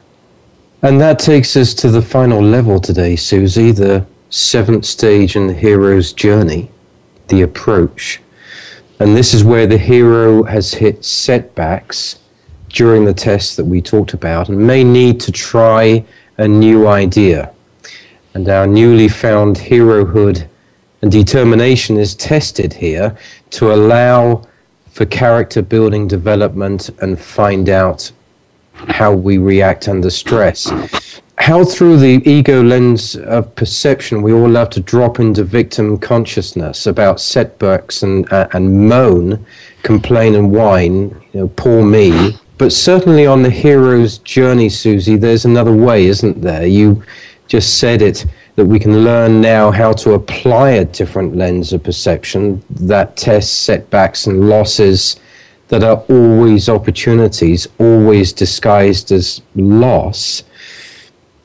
And 0.81 0.99
that 1.01 1.19
takes 1.19 1.57
us 1.57 1.73
to 1.75 1.89
the 1.89 2.01
final 2.01 2.41
level 2.41 2.79
today, 2.79 3.17
Susie, 3.17 3.73
the 3.73 4.05
seventh 4.29 4.85
stage 4.85 5.35
in 5.35 5.47
the 5.47 5.53
hero's 5.53 6.13
journey, 6.13 6.71
the 7.31 7.41
approach. 7.41 8.21
And 8.99 9.17
this 9.17 9.33
is 9.33 9.43
where 9.43 9.65
the 9.65 9.77
hero 9.77 10.43
has 10.43 10.73
hit 10.73 11.03
setbacks 11.03 12.19
during 12.69 13.03
the 13.03 13.13
test 13.13 13.57
that 13.57 13.65
we 13.65 13.81
talked 13.81 14.13
about 14.13 14.49
and 14.49 14.57
may 14.57 14.83
need 14.83 15.19
to 15.21 15.31
try 15.31 16.05
a 16.37 16.47
new 16.47 16.87
idea. 16.87 17.51
And 18.35 18.47
our 18.47 18.67
newly 18.67 19.07
found 19.07 19.57
herohood 19.57 20.47
and 21.01 21.11
determination 21.11 21.97
is 21.97 22.13
tested 22.15 22.71
here 22.71 23.17
to 23.51 23.73
allow 23.73 24.47
for 24.91 25.05
character 25.05 25.61
building 25.61 26.07
development 26.07 26.89
and 27.01 27.19
find 27.19 27.69
out 27.69 28.11
how 28.73 29.13
we 29.13 29.37
react 29.37 29.87
under 29.87 30.09
stress. 30.09 30.71
How, 31.41 31.63
through 31.63 31.97
the 31.97 32.21
ego 32.29 32.61
lens 32.61 33.15
of 33.15 33.55
perception, 33.55 34.21
we 34.21 34.31
all 34.31 34.47
love 34.47 34.69
to 34.69 34.79
drop 34.79 35.19
into 35.19 35.43
victim 35.43 35.97
consciousness 35.97 36.85
about 36.85 37.19
setbacks 37.19 38.03
and, 38.03 38.31
uh, 38.31 38.47
and 38.53 38.87
moan, 38.87 39.43
complain 39.81 40.35
and 40.35 40.51
whine, 40.51 41.09
you 41.33 41.39
know, 41.39 41.47
poor 41.47 41.83
me, 41.83 42.37
but 42.59 42.71
certainly 42.71 43.25
on 43.25 43.41
the 43.41 43.49
hero's 43.49 44.19
journey, 44.19 44.69
Susie, 44.69 45.15
there's 45.15 45.45
another 45.45 45.73
way, 45.73 46.05
isn't 46.05 46.39
there? 46.41 46.67
You 46.67 47.01
just 47.47 47.79
said 47.79 48.03
it 48.03 48.23
that 48.55 48.65
we 48.65 48.77
can 48.77 49.03
learn 49.03 49.41
now 49.41 49.71
how 49.71 49.93
to 49.93 50.13
apply 50.13 50.69
a 50.69 50.85
different 50.85 51.35
lens 51.35 51.73
of 51.73 51.81
perception 51.81 52.63
that 52.69 53.17
tests 53.17 53.51
setbacks 53.51 54.27
and 54.27 54.47
losses 54.47 55.19
that 55.69 55.83
are 55.83 56.03
always 56.07 56.69
opportunities, 56.69 57.67
always 57.79 58.31
disguised 58.31 59.11
as 59.11 59.41
loss. 59.55 60.43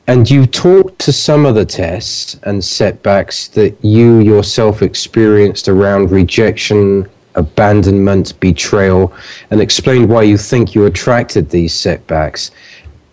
And 0.09 0.29
you 0.29 0.45
talked 0.45 0.99
to 0.99 1.11
some 1.11 1.45
of 1.45 1.55
the 1.55 1.65
tests 1.65 2.39
and 2.43 2.63
setbacks 2.63 3.49
that 3.49 3.77
you 3.83 4.19
yourself 4.19 4.81
experienced 4.81 5.67
around 5.67 6.11
rejection, 6.11 7.09
abandonment, 7.35 8.39
betrayal, 8.39 9.13
and 9.51 9.59
explained 9.59 10.09
why 10.09 10.23
you 10.23 10.37
think 10.37 10.73
you 10.73 10.85
attracted 10.85 11.49
these 11.49 11.73
setbacks. 11.73 12.51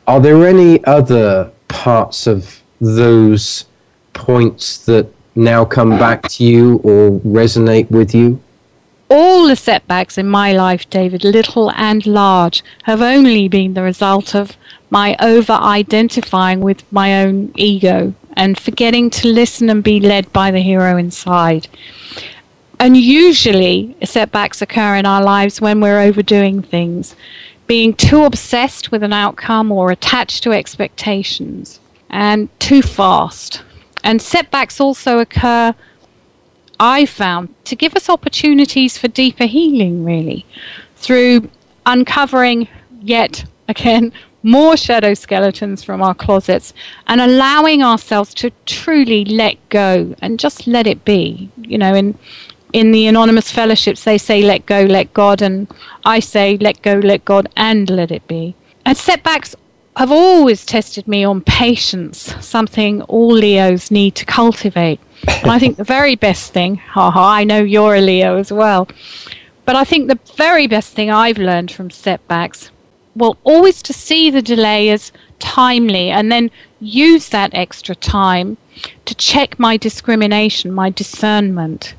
Are 0.07 0.21
there 0.21 0.47
any 0.47 0.85
other 0.85 1.51
parts 1.67 2.29
of 2.29 2.61
those 2.81 3.65
points 4.13 4.79
that 4.85 5.09
now 5.35 5.65
come 5.65 5.91
back 5.91 6.23
to 6.29 6.45
you 6.45 6.77
or 6.85 7.19
resonate 7.21 7.91
with 7.91 8.15
you? 8.15 8.41
All 9.11 9.49
the 9.49 9.57
setbacks 9.57 10.17
in 10.17 10.29
my 10.29 10.53
life, 10.53 10.89
David, 10.91 11.25
little 11.25 11.73
and 11.73 12.07
large, 12.07 12.63
have 12.85 13.03
only 13.03 13.49
been 13.49 13.75
the 13.75 13.83
result 13.83 14.35
of 14.35 14.57
my 14.95 15.17
over 15.19 15.55
identifying 15.55 16.61
with 16.61 16.81
my 16.93 17.25
own 17.25 17.51
ego 17.57 18.15
and 18.37 18.57
forgetting 18.57 19.11
to 19.11 19.27
listen 19.27 19.69
and 19.69 19.83
be 19.83 19.99
led 19.99 20.33
by 20.33 20.53
the 20.53 20.61
hero 20.61 20.97
inside 20.97 21.67
And 22.79 22.97
usually, 22.97 23.97
setbacks 24.05 24.63
occur 24.63 24.95
in 24.95 25.07
our 25.07 25.23
lives 25.23 25.61
when 25.61 25.81
we're 25.81 26.01
overdoing 26.09 26.63
things, 26.63 27.17
being 27.67 27.93
too 27.95 28.23
obsessed 28.25 28.93
with 28.93 29.03
an 29.03 29.13
outcome 29.13 29.73
or 29.73 29.91
attached 29.91 30.43
to 30.45 30.53
expectations, 30.53 31.81
and 32.11 32.49
too 32.61 32.83
fast. 32.83 33.63
And 34.05 34.21
setbacks 34.23 34.81
also 34.81 35.19
occur 35.19 35.75
I 36.79 37.07
found 37.07 37.45
to 37.65 37.75
give 37.83 37.97
us 37.97 38.11
opportunities 38.11 38.99
for 38.99 39.09
deeper 39.09 39.47
healing, 39.47 40.05
really, 40.05 40.45
through 40.97 41.49
uncovering 41.87 42.69
yet 43.01 43.45
again 43.69 44.13
more 44.45 44.77
shadow 44.77 45.15
skeletons 45.15 45.83
from 45.83 46.03
our 46.03 46.15
closets 46.15 46.73
and 47.09 47.21
allowing 47.21 47.83
ourselves 47.83 48.33
to 48.35 48.51
truly 48.67 49.25
let 49.25 49.57
go 49.71 50.15
and 50.21 50.39
just 50.39 50.67
let 50.67 50.87
it 50.87 51.05
be. 51.05 51.51
You 51.57 51.79
know, 51.79 51.95
in 51.95 52.17
in 52.73 52.93
the 52.93 53.07
anonymous 53.07 53.51
fellowships 53.51 54.05
they 54.05 54.19
say 54.19 54.43
let 54.43 54.67
go, 54.67 54.83
let 54.83 55.13
God 55.15 55.43
and 55.43 55.67
I 56.05 56.21
say 56.21 56.57
let 56.59 56.83
go, 56.83 56.95
let 56.95 57.25
God 57.25 57.49
and 57.57 57.89
let 57.89 58.11
it 58.13 58.27
be. 58.29 58.55
And 58.85 58.97
setbacks 58.97 59.57
have 59.97 60.11
always 60.11 60.67
tested 60.67 61.07
me 61.07 61.25
on 61.25 61.41
patience, 61.41 62.35
something 62.45 63.03
all 63.03 63.33
Leos 63.33 63.91
need 63.91 64.15
to 64.17 64.25
cultivate. 64.25 65.01
and 65.27 65.51
I 65.51 65.59
think 65.59 65.77
the 65.77 65.85
very 65.85 66.17
best 66.17 66.53
thing, 66.53 66.77
haha, 66.77 67.29
I 67.29 67.45
know 67.45 67.63
you're 67.63 67.95
a 67.95 68.01
Leo 68.01 68.37
as 68.37 68.53
well, 68.53 68.89
but 69.65 69.77
I 69.77 69.85
think 69.85 70.09
the 70.09 70.19
very 70.37 70.67
best 70.67 70.93
thing 70.95 71.11
I've 71.11 71.39
learned 71.39 71.71
from 71.71 71.91
setbacks, 71.91 72.71
well, 73.17 73.37
always 73.45 73.83
to 73.83 73.93
see 73.93 74.31
the 74.31 74.43
delay 74.43 74.91
as 74.91 75.12
timely 75.39 76.11
and 76.11 76.31
then 76.33 76.51
use 76.81 77.29
that 77.29 77.55
extra 77.55 77.95
time 77.95 78.57
to 79.05 79.15
check 79.15 79.59
my 79.59 79.77
discrimination, 79.77 80.73
my 80.73 80.91
discernment. 80.91 81.95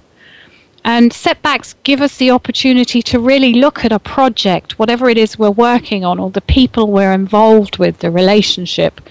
And 0.84 1.12
setbacks 1.12 1.74
give 1.84 2.02
us 2.02 2.18
the 2.18 2.30
opportunity 2.30 3.02
to 3.04 3.20
really 3.20 3.54
look 3.54 3.84
at 3.84 3.92
a 3.92 4.00
project, 4.00 4.78
whatever 4.78 5.10
it 5.10 5.18
is 5.18 5.40
we're 5.40 5.50
working 5.50 6.06
on, 6.06 6.20
or 6.20 6.30
the 6.30 6.42
people 6.42 6.92
we're 6.92 7.14
involved 7.14 7.80
with, 7.80 8.00
the 8.00 8.12
relationship, 8.12 9.02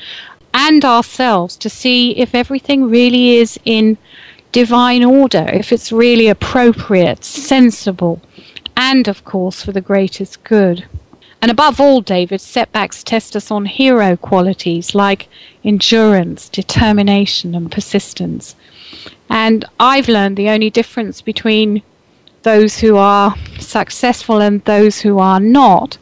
and 0.52 0.84
ourselves 0.84 1.56
to 1.56 1.68
see 1.68 2.12
if 2.16 2.32
everything 2.32 2.88
really 2.88 3.36
is 3.36 3.58
in 3.64 3.98
divine 4.52 5.02
order, 5.02 5.50
if 5.52 5.72
it's 5.72 5.90
really 5.90 6.28
appropriate, 6.28 7.24
sensible, 7.24 8.22
and 8.76 9.08
of 9.08 9.24
course 9.24 9.64
for 9.64 9.72
the 9.72 9.80
greatest 9.80 10.44
good. 10.44 10.86
And 11.44 11.50
above 11.50 11.78
all, 11.78 12.00
David, 12.00 12.40
setbacks 12.40 13.04
test 13.04 13.36
us 13.36 13.50
on 13.50 13.66
hero 13.66 14.16
qualities 14.16 14.94
like 14.94 15.28
endurance, 15.62 16.48
determination, 16.48 17.54
and 17.54 17.70
persistence. 17.70 18.56
And 19.28 19.66
I've 19.78 20.08
learned 20.08 20.38
the 20.38 20.48
only 20.48 20.70
difference 20.70 21.20
between 21.20 21.82
those 22.44 22.78
who 22.78 22.96
are 22.96 23.36
successful 23.58 24.40
and 24.40 24.64
those 24.64 25.02
who 25.02 25.18
are 25.18 25.38
not 25.38 25.98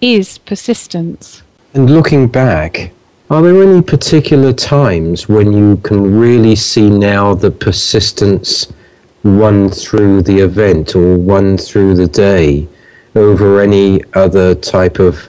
is 0.00 0.38
persistence. 0.38 1.44
And 1.74 1.88
looking 1.88 2.26
back, 2.26 2.90
are 3.30 3.42
there 3.42 3.62
any 3.62 3.82
particular 3.82 4.52
times 4.52 5.28
when 5.28 5.52
you 5.52 5.76
can 5.84 6.18
really 6.18 6.56
see 6.56 6.90
now 6.90 7.32
the 7.32 7.52
persistence 7.52 8.72
run 9.22 9.68
through 9.68 10.22
the 10.22 10.40
event 10.40 10.96
or 10.96 11.16
run 11.16 11.58
through 11.58 11.94
the 11.94 12.08
day 12.08 12.66
over 13.14 13.60
any 13.60 14.02
other 14.14 14.54
type 14.54 14.98
of 14.98 15.28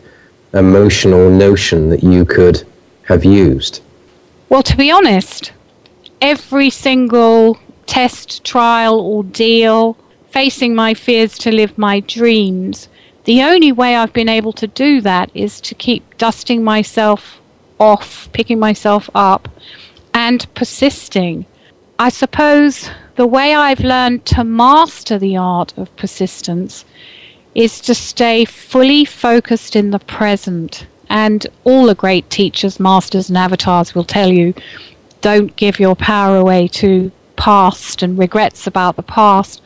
emotional 0.53 1.29
notion 1.29 1.89
that 1.89 2.03
you 2.03 2.25
could 2.25 2.63
have 3.03 3.25
used? 3.25 3.81
Well, 4.49 4.63
to 4.63 4.77
be 4.77 4.91
honest, 4.91 5.51
every 6.19 6.69
single 6.69 7.57
test, 7.85 8.43
trial, 8.43 8.99
ordeal, 8.99 9.97
facing 10.29 10.75
my 10.75 10.93
fears 10.93 11.37
to 11.39 11.51
live 11.51 11.77
my 11.77 11.99
dreams, 12.01 12.87
the 13.25 13.41
only 13.41 13.71
way 13.71 13.95
I've 13.95 14.13
been 14.13 14.29
able 14.29 14.53
to 14.53 14.67
do 14.67 15.01
that 15.01 15.29
is 15.33 15.61
to 15.61 15.75
keep 15.75 16.17
dusting 16.17 16.63
myself 16.63 17.39
off, 17.79 18.29
picking 18.33 18.59
myself 18.59 19.09
up, 19.13 19.47
and 20.13 20.45
persisting. 20.53 21.45
I 21.99 22.09
suppose 22.09 22.89
the 23.15 23.27
way 23.27 23.53
I've 23.53 23.81
learned 23.81 24.25
to 24.27 24.43
master 24.43 25.19
the 25.19 25.37
art 25.37 25.77
of 25.77 25.95
persistence 25.95 26.85
is 27.55 27.81
to 27.81 27.93
stay 27.93 28.45
fully 28.45 29.05
focused 29.05 29.75
in 29.75 29.91
the 29.91 29.99
present. 29.99 30.87
And 31.09 31.45
all 31.63 31.87
the 31.87 31.95
great 31.95 32.29
teachers, 32.29 32.79
masters, 32.79 33.27
and 33.29 33.37
avatars 33.37 33.93
will 33.93 34.05
tell 34.05 34.31
you 34.31 34.53
don't 35.19 35.55
give 35.55 35.79
your 35.79 35.95
power 35.95 36.37
away 36.37 36.67
to 36.67 37.11
past 37.35 38.01
and 38.01 38.17
regrets 38.17 38.67
about 38.67 38.95
the 38.95 39.03
past, 39.03 39.61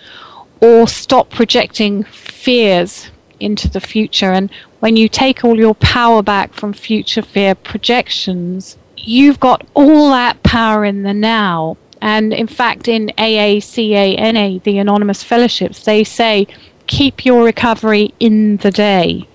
or 0.62 0.88
stop 0.88 1.30
projecting 1.30 2.04
fears 2.04 3.10
into 3.40 3.70
the 3.70 3.80
future. 3.80 4.32
And 4.32 4.50
when 4.80 4.96
you 4.96 5.08
take 5.08 5.44
all 5.44 5.58
your 5.58 5.76
power 5.76 6.22
back 6.22 6.54
from 6.54 6.74
future 6.74 7.22
fear 7.22 7.56
projections, 7.56 8.78
you've 8.98 9.40
got 9.40 9.66
all 9.74 10.10
that 10.10 10.42
power 10.44 10.86
in 10.86 11.04
the 11.04 11.14
now. 11.14 11.78
And 12.02 12.34
in 12.34 12.48
fact, 12.48 12.88
in 12.88 13.12
AACANA, 13.18 14.64
the 14.64 14.78
Anonymous 14.78 15.24
Fellowships, 15.24 15.84
they 15.84 16.04
say, 16.04 16.48
keep 16.88 17.26
your 17.26 17.44
recovery 17.44 18.14
in 18.20 18.58
the 18.58 18.72
day. 18.72 19.28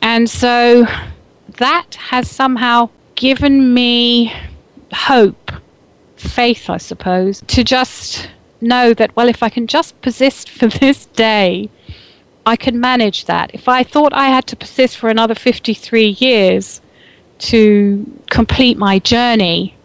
And 0.00 0.28
so 0.28 0.86
that 1.58 1.94
has 1.94 2.30
somehow 2.30 2.90
given 3.14 3.72
me 3.72 4.32
hope, 4.92 5.52
faith, 6.16 6.68
I 6.68 6.78
suppose, 6.78 7.42
to 7.48 7.62
just 7.62 8.28
know 8.60 8.94
that, 8.94 9.14
well, 9.16 9.28
if 9.28 9.42
I 9.42 9.48
can 9.48 9.66
just 9.66 10.00
persist 10.02 10.48
for 10.50 10.66
this 10.80 11.06
day, 11.06 11.70
I 12.44 12.56
can 12.56 12.80
manage 12.80 13.26
that. 13.26 13.54
If 13.54 13.68
I 13.68 13.84
thought 13.84 14.12
I 14.12 14.28
had 14.28 14.46
to 14.48 14.56
persist 14.56 14.96
for 14.96 15.08
another 15.08 15.34
53 15.34 16.08
years 16.18 16.80
to 17.38 18.20
complete 18.30 18.76
my 18.76 18.98
journey 18.98 19.76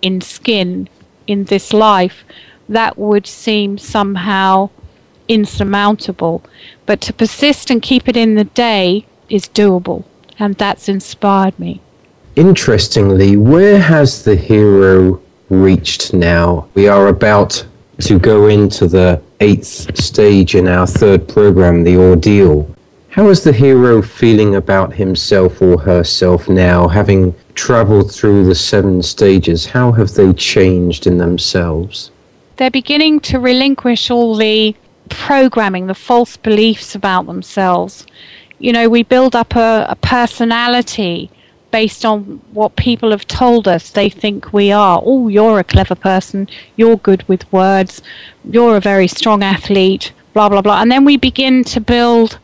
in 0.00 0.20
skin 0.20 0.88
in 1.26 1.44
this 1.44 1.72
life, 1.72 2.24
that 2.68 2.98
would 2.98 3.26
seem 3.26 3.78
somehow 3.78 4.70
insurmountable. 5.28 6.42
But 6.86 7.00
to 7.02 7.12
persist 7.12 7.70
and 7.70 7.80
keep 7.80 8.08
it 8.08 8.16
in 8.16 8.34
the 8.34 8.44
day 8.44 9.06
is 9.28 9.48
doable, 9.48 10.04
and 10.38 10.54
that's 10.56 10.88
inspired 10.88 11.58
me. 11.58 11.80
Interestingly, 12.36 13.36
where 13.36 13.78
has 13.78 14.24
the 14.24 14.36
hero 14.36 15.20
reached 15.50 16.14
now? 16.14 16.68
We 16.74 16.88
are 16.88 17.08
about 17.08 17.64
to 18.00 18.18
go 18.18 18.46
into 18.46 18.88
the 18.88 19.20
eighth 19.40 19.96
stage 19.98 20.54
in 20.54 20.66
our 20.66 20.86
third 20.86 21.28
program, 21.28 21.84
the 21.84 21.96
ordeal. 21.96 22.68
How 23.10 23.28
is 23.28 23.44
the 23.44 23.52
hero 23.52 24.00
feeling 24.00 24.54
about 24.54 24.94
himself 24.94 25.60
or 25.60 25.78
herself 25.78 26.48
now, 26.48 26.88
having 26.88 27.34
traveled 27.54 28.10
through 28.10 28.46
the 28.46 28.54
seven 28.54 29.02
stages? 29.02 29.66
How 29.66 29.92
have 29.92 30.14
they 30.14 30.32
changed 30.32 31.06
in 31.06 31.18
themselves? 31.18 32.10
They're 32.56 32.70
beginning 32.70 33.20
to 33.20 33.38
relinquish 33.38 34.10
all 34.10 34.36
the 34.36 34.74
programming, 35.14 35.86
the 35.86 35.94
false 35.94 36.36
beliefs 36.36 36.94
about 36.94 37.26
themselves. 37.26 38.06
You 38.58 38.72
know, 38.72 38.88
we 38.88 39.02
build 39.02 39.34
up 39.34 39.56
a, 39.56 39.86
a 39.88 39.96
personality 39.96 41.30
based 41.70 42.04
on 42.04 42.40
what 42.52 42.76
people 42.76 43.10
have 43.10 43.26
told 43.26 43.66
us 43.66 43.90
they 43.90 44.08
think 44.08 44.52
we 44.52 44.70
are. 44.70 45.02
Oh, 45.04 45.28
you're 45.28 45.58
a 45.58 45.64
clever 45.64 45.94
person, 45.94 46.48
you're 46.76 46.98
good 46.98 47.26
with 47.28 47.50
words, 47.52 48.02
you're 48.44 48.76
a 48.76 48.80
very 48.80 49.08
strong 49.08 49.42
athlete, 49.42 50.12
blah, 50.34 50.48
blah, 50.48 50.60
blah. 50.60 50.82
And 50.82 50.92
then 50.92 51.04
we 51.04 51.16
begin 51.16 51.64
to 51.64 51.80
build 51.80 52.38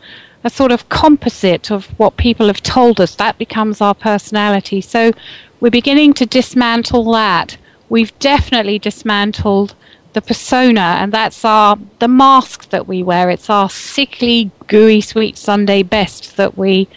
a 0.45 0.51
sort 0.51 0.73
of 0.73 0.89
composite 0.89 1.71
of 1.71 1.87
what 1.99 2.17
people 2.17 2.47
have 2.47 2.63
told 2.63 3.01
us. 3.01 3.15
That 3.15 3.39
becomes 3.39 3.81
our 3.81 3.95
personality. 3.95 4.81
So 4.81 5.13
we're 5.61 5.71
beginning 5.71 6.15
to 6.15 6.27
dismantle 6.27 7.11
that. 7.13 7.59
We've 7.89 8.19
definitely 8.19 8.79
dismantled 8.79 9.75
the 10.19 10.27
persona, 10.27 10.97
and 11.01 11.13
that's 11.13 11.45
our 11.45 11.79
the 12.01 12.09
mask 12.09 12.71
that 12.71 12.89
we 12.89 13.05
wear. 13.05 13.31
It's 13.31 13.49
our 13.49 13.71
sickly, 13.71 14.51
gooey, 14.67 15.01
sweet 15.01 15.39
Sunday 15.39 15.85
best 15.85 16.37
that 16.37 16.59
we 16.59 16.89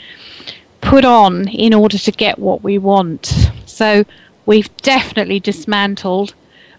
put 0.82 1.06
on 1.06 1.48
in 1.48 1.72
order 1.72 2.00
to 2.00 2.12
get 2.12 2.40
what 2.40 2.64
we 2.64 2.80
want. 2.80 3.52
So 3.68 4.06
we've 4.48 4.76
definitely 4.78 5.40
dismantled 5.40 6.34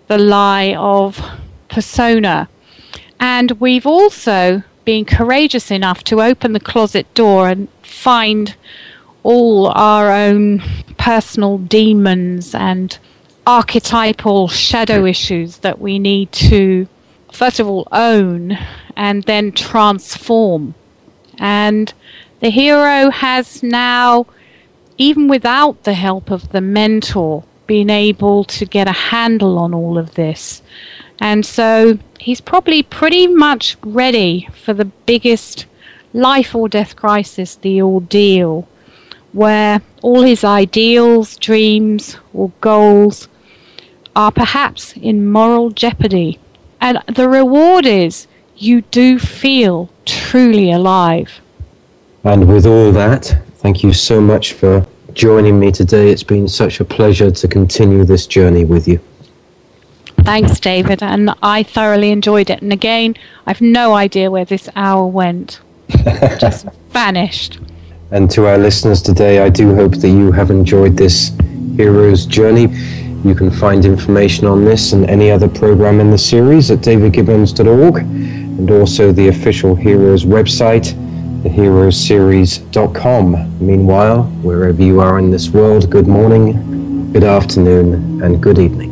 the 0.09 0.19
lie 0.19 0.75
of 0.75 1.25
persona. 1.69 2.49
And 3.21 3.53
we've 3.53 3.87
also 3.87 4.65
been 4.85 5.05
courageous 5.05 5.71
enough 5.71 6.03
to 6.05 6.21
open 6.21 6.55
the 6.55 6.67
closet 6.73 7.07
door 7.15 7.49
and 7.49 7.69
find 7.83 8.57
all 9.23 9.69
our 9.69 10.11
own 10.11 10.61
personal 10.99 11.59
demons 11.59 12.53
and 12.53 12.99
archetypal 13.47 14.49
shadow 14.49 15.01
hmm. 15.01 15.09
issues 15.09 15.59
that 15.59 15.81
we 15.81 15.99
need 15.99 16.33
to, 16.33 16.87
first 17.33 17.61
of 17.61 17.67
all, 17.67 17.89
own 17.93 18.59
and 18.97 19.25
then 19.25 19.53
transform. 19.53 20.75
And 21.39 21.93
the 22.41 22.51
hero 22.51 23.11
has 23.11 23.63
now, 23.63 24.27
even 24.99 25.29
without 25.29 25.85
the 25.85 25.95
help 25.95 26.31
of 26.31 26.51
the 26.53 26.61
mentor, 26.61 27.45
been 27.67 27.91
able 27.91 28.45
to 28.45 28.67
get 28.67 28.89
a 28.89 28.93
handle 28.93 29.59
on 29.59 29.73
all 29.73 29.97
of 29.99 30.15
this. 30.15 30.63
And 31.21 31.47
so 31.47 31.99
he's 32.19 32.41
probably 32.41 32.83
pretty 32.83 33.27
much 33.27 33.77
ready 33.83 34.49
for 34.53 34.75
the 34.75 34.85
biggest 34.85 35.67
life 36.13 36.55
or 36.55 36.69
death 36.69 36.97
crisis, 36.97 37.57
the 37.57 37.81
ordeal, 37.81 38.69
where 39.33 39.81
all 40.03 40.23
his 40.23 40.45
ideals, 40.45 41.37
dreams, 41.37 42.17
or 42.35 42.51
goals 42.61 43.29
are 44.15 44.33
perhaps 44.33 44.95
in 44.97 45.31
moral 45.31 45.71
jeopardy. 45.71 46.39
And 46.81 46.99
the 47.07 47.29
reward 47.29 47.87
is 47.87 48.27
you 48.57 48.83
do 48.83 49.19
feel 49.19 49.91
truly 50.05 50.71
alive. 50.71 51.41
And 52.25 52.49
with 52.49 52.67
all 52.67 52.93
that, 52.93 53.37
thank 53.57 53.83
you 53.83 53.93
so 53.93 54.21
much 54.21 54.53
for 54.53 54.87
joining 55.15 55.59
me 55.59 55.73
today. 55.73 56.11
It's 56.11 56.23
been 56.23 56.49
such 56.49 56.81
a 56.81 56.85
pleasure 56.85 57.31
to 57.31 57.49
continue 57.49 58.05
this 58.05 58.27
journey 58.27 58.65
with 58.65 58.87
you. 58.87 59.01
Thanks, 60.19 60.61
David. 60.61 61.03
And 61.03 61.35
I 61.43 61.63
thoroughly 61.65 62.11
enjoyed 62.11 62.49
it. 62.51 62.63
And 62.63 62.73
again, 62.73 63.17
I've 63.47 63.61
no 63.61 63.95
idea 63.95 64.31
where 64.31 64.45
this 64.45 64.69
hour 64.77 65.07
went. 65.07 65.61
Just 66.39 66.67
vanished. 66.91 67.59
And 68.13 68.31
to 68.33 68.47
our 68.47 68.59
listeners 68.59 69.03
today, 69.03 69.41
I 69.41 69.49
do 69.49 69.75
hope 69.75 69.97
that 69.97 70.09
you 70.09 70.31
have 70.33 70.51
enjoyed 70.51 70.97
this 70.97 71.33
hero's 71.77 72.27
journey. 72.27 72.69
You 73.25 73.35
can 73.37 73.51
find 73.51 73.85
information 73.85 74.47
on 74.47 74.65
this 74.65 74.93
and 74.93 75.09
any 75.09 75.31
other 75.31 75.49
program 75.49 76.01
in 76.01 76.11
the 76.11 76.19
series 76.19 76.73
at 76.73 76.81
davidgibbons.org 76.81 77.99
and 77.99 78.69
also 78.71 79.13
the 79.13 79.29
official 79.29 79.77
Heroes 79.77 80.25
website, 80.25 80.93
theheroesseries.com. 81.43 83.65
Meanwhile, 83.65 84.25
wherever 84.43 84.83
you 84.83 85.01
are 85.01 85.21
in 85.21 85.31
this 85.31 85.51
world, 85.51 85.89
good 85.89 86.09
morning, 86.09 87.13
good 87.13 87.25
afternoon, 87.25 88.21
and 88.23 88.43
good 88.43 88.59
evening. 88.59 88.92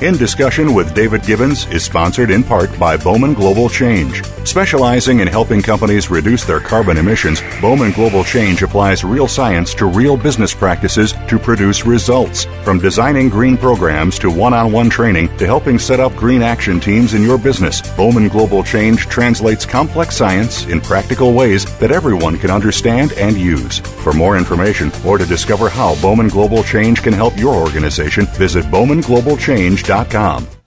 In 0.00 0.16
Discussion 0.16 0.74
with 0.74 0.94
David 0.94 1.24
Gibbons 1.24 1.66
is 1.72 1.82
sponsored 1.82 2.30
in 2.30 2.44
part 2.44 2.70
by 2.78 2.96
Bowman 2.96 3.34
Global 3.34 3.68
Change. 3.68 4.24
Specializing 4.44 5.18
in 5.18 5.26
helping 5.26 5.60
companies 5.60 6.08
reduce 6.08 6.44
their 6.44 6.60
carbon 6.60 6.98
emissions, 6.98 7.42
Bowman 7.60 7.90
Global 7.90 8.22
Change 8.22 8.62
applies 8.62 9.02
real 9.02 9.26
science 9.26 9.74
to 9.74 9.86
real 9.86 10.16
business 10.16 10.54
practices 10.54 11.14
to 11.26 11.36
produce 11.36 11.84
results. 11.84 12.44
From 12.62 12.78
designing 12.78 13.28
green 13.28 13.56
programs 13.56 14.20
to 14.20 14.30
one 14.30 14.54
on 14.54 14.70
one 14.70 14.88
training 14.88 15.36
to 15.36 15.46
helping 15.46 15.80
set 15.80 15.98
up 15.98 16.14
green 16.14 16.42
action 16.42 16.78
teams 16.78 17.14
in 17.14 17.22
your 17.22 17.36
business, 17.36 17.82
Bowman 17.96 18.28
Global 18.28 18.62
Change 18.62 19.00
translates 19.08 19.66
complex 19.66 20.16
science 20.16 20.66
in 20.66 20.80
practical 20.80 21.32
ways 21.32 21.64
that 21.80 21.90
everyone 21.90 22.38
can 22.38 22.52
understand 22.52 23.14
and 23.14 23.36
use. 23.36 23.80
For 24.08 24.14
more 24.14 24.38
information 24.38 24.90
or 25.04 25.18
to 25.18 25.26
discover 25.26 25.68
how 25.68 25.94
Bowman 26.00 26.28
Global 26.28 26.62
Change 26.64 27.02
can 27.02 27.12
help 27.12 27.36
your 27.36 27.54
organization, 27.54 28.24
visit 28.38 28.64
bowmanglobalchange.com. 28.64 30.57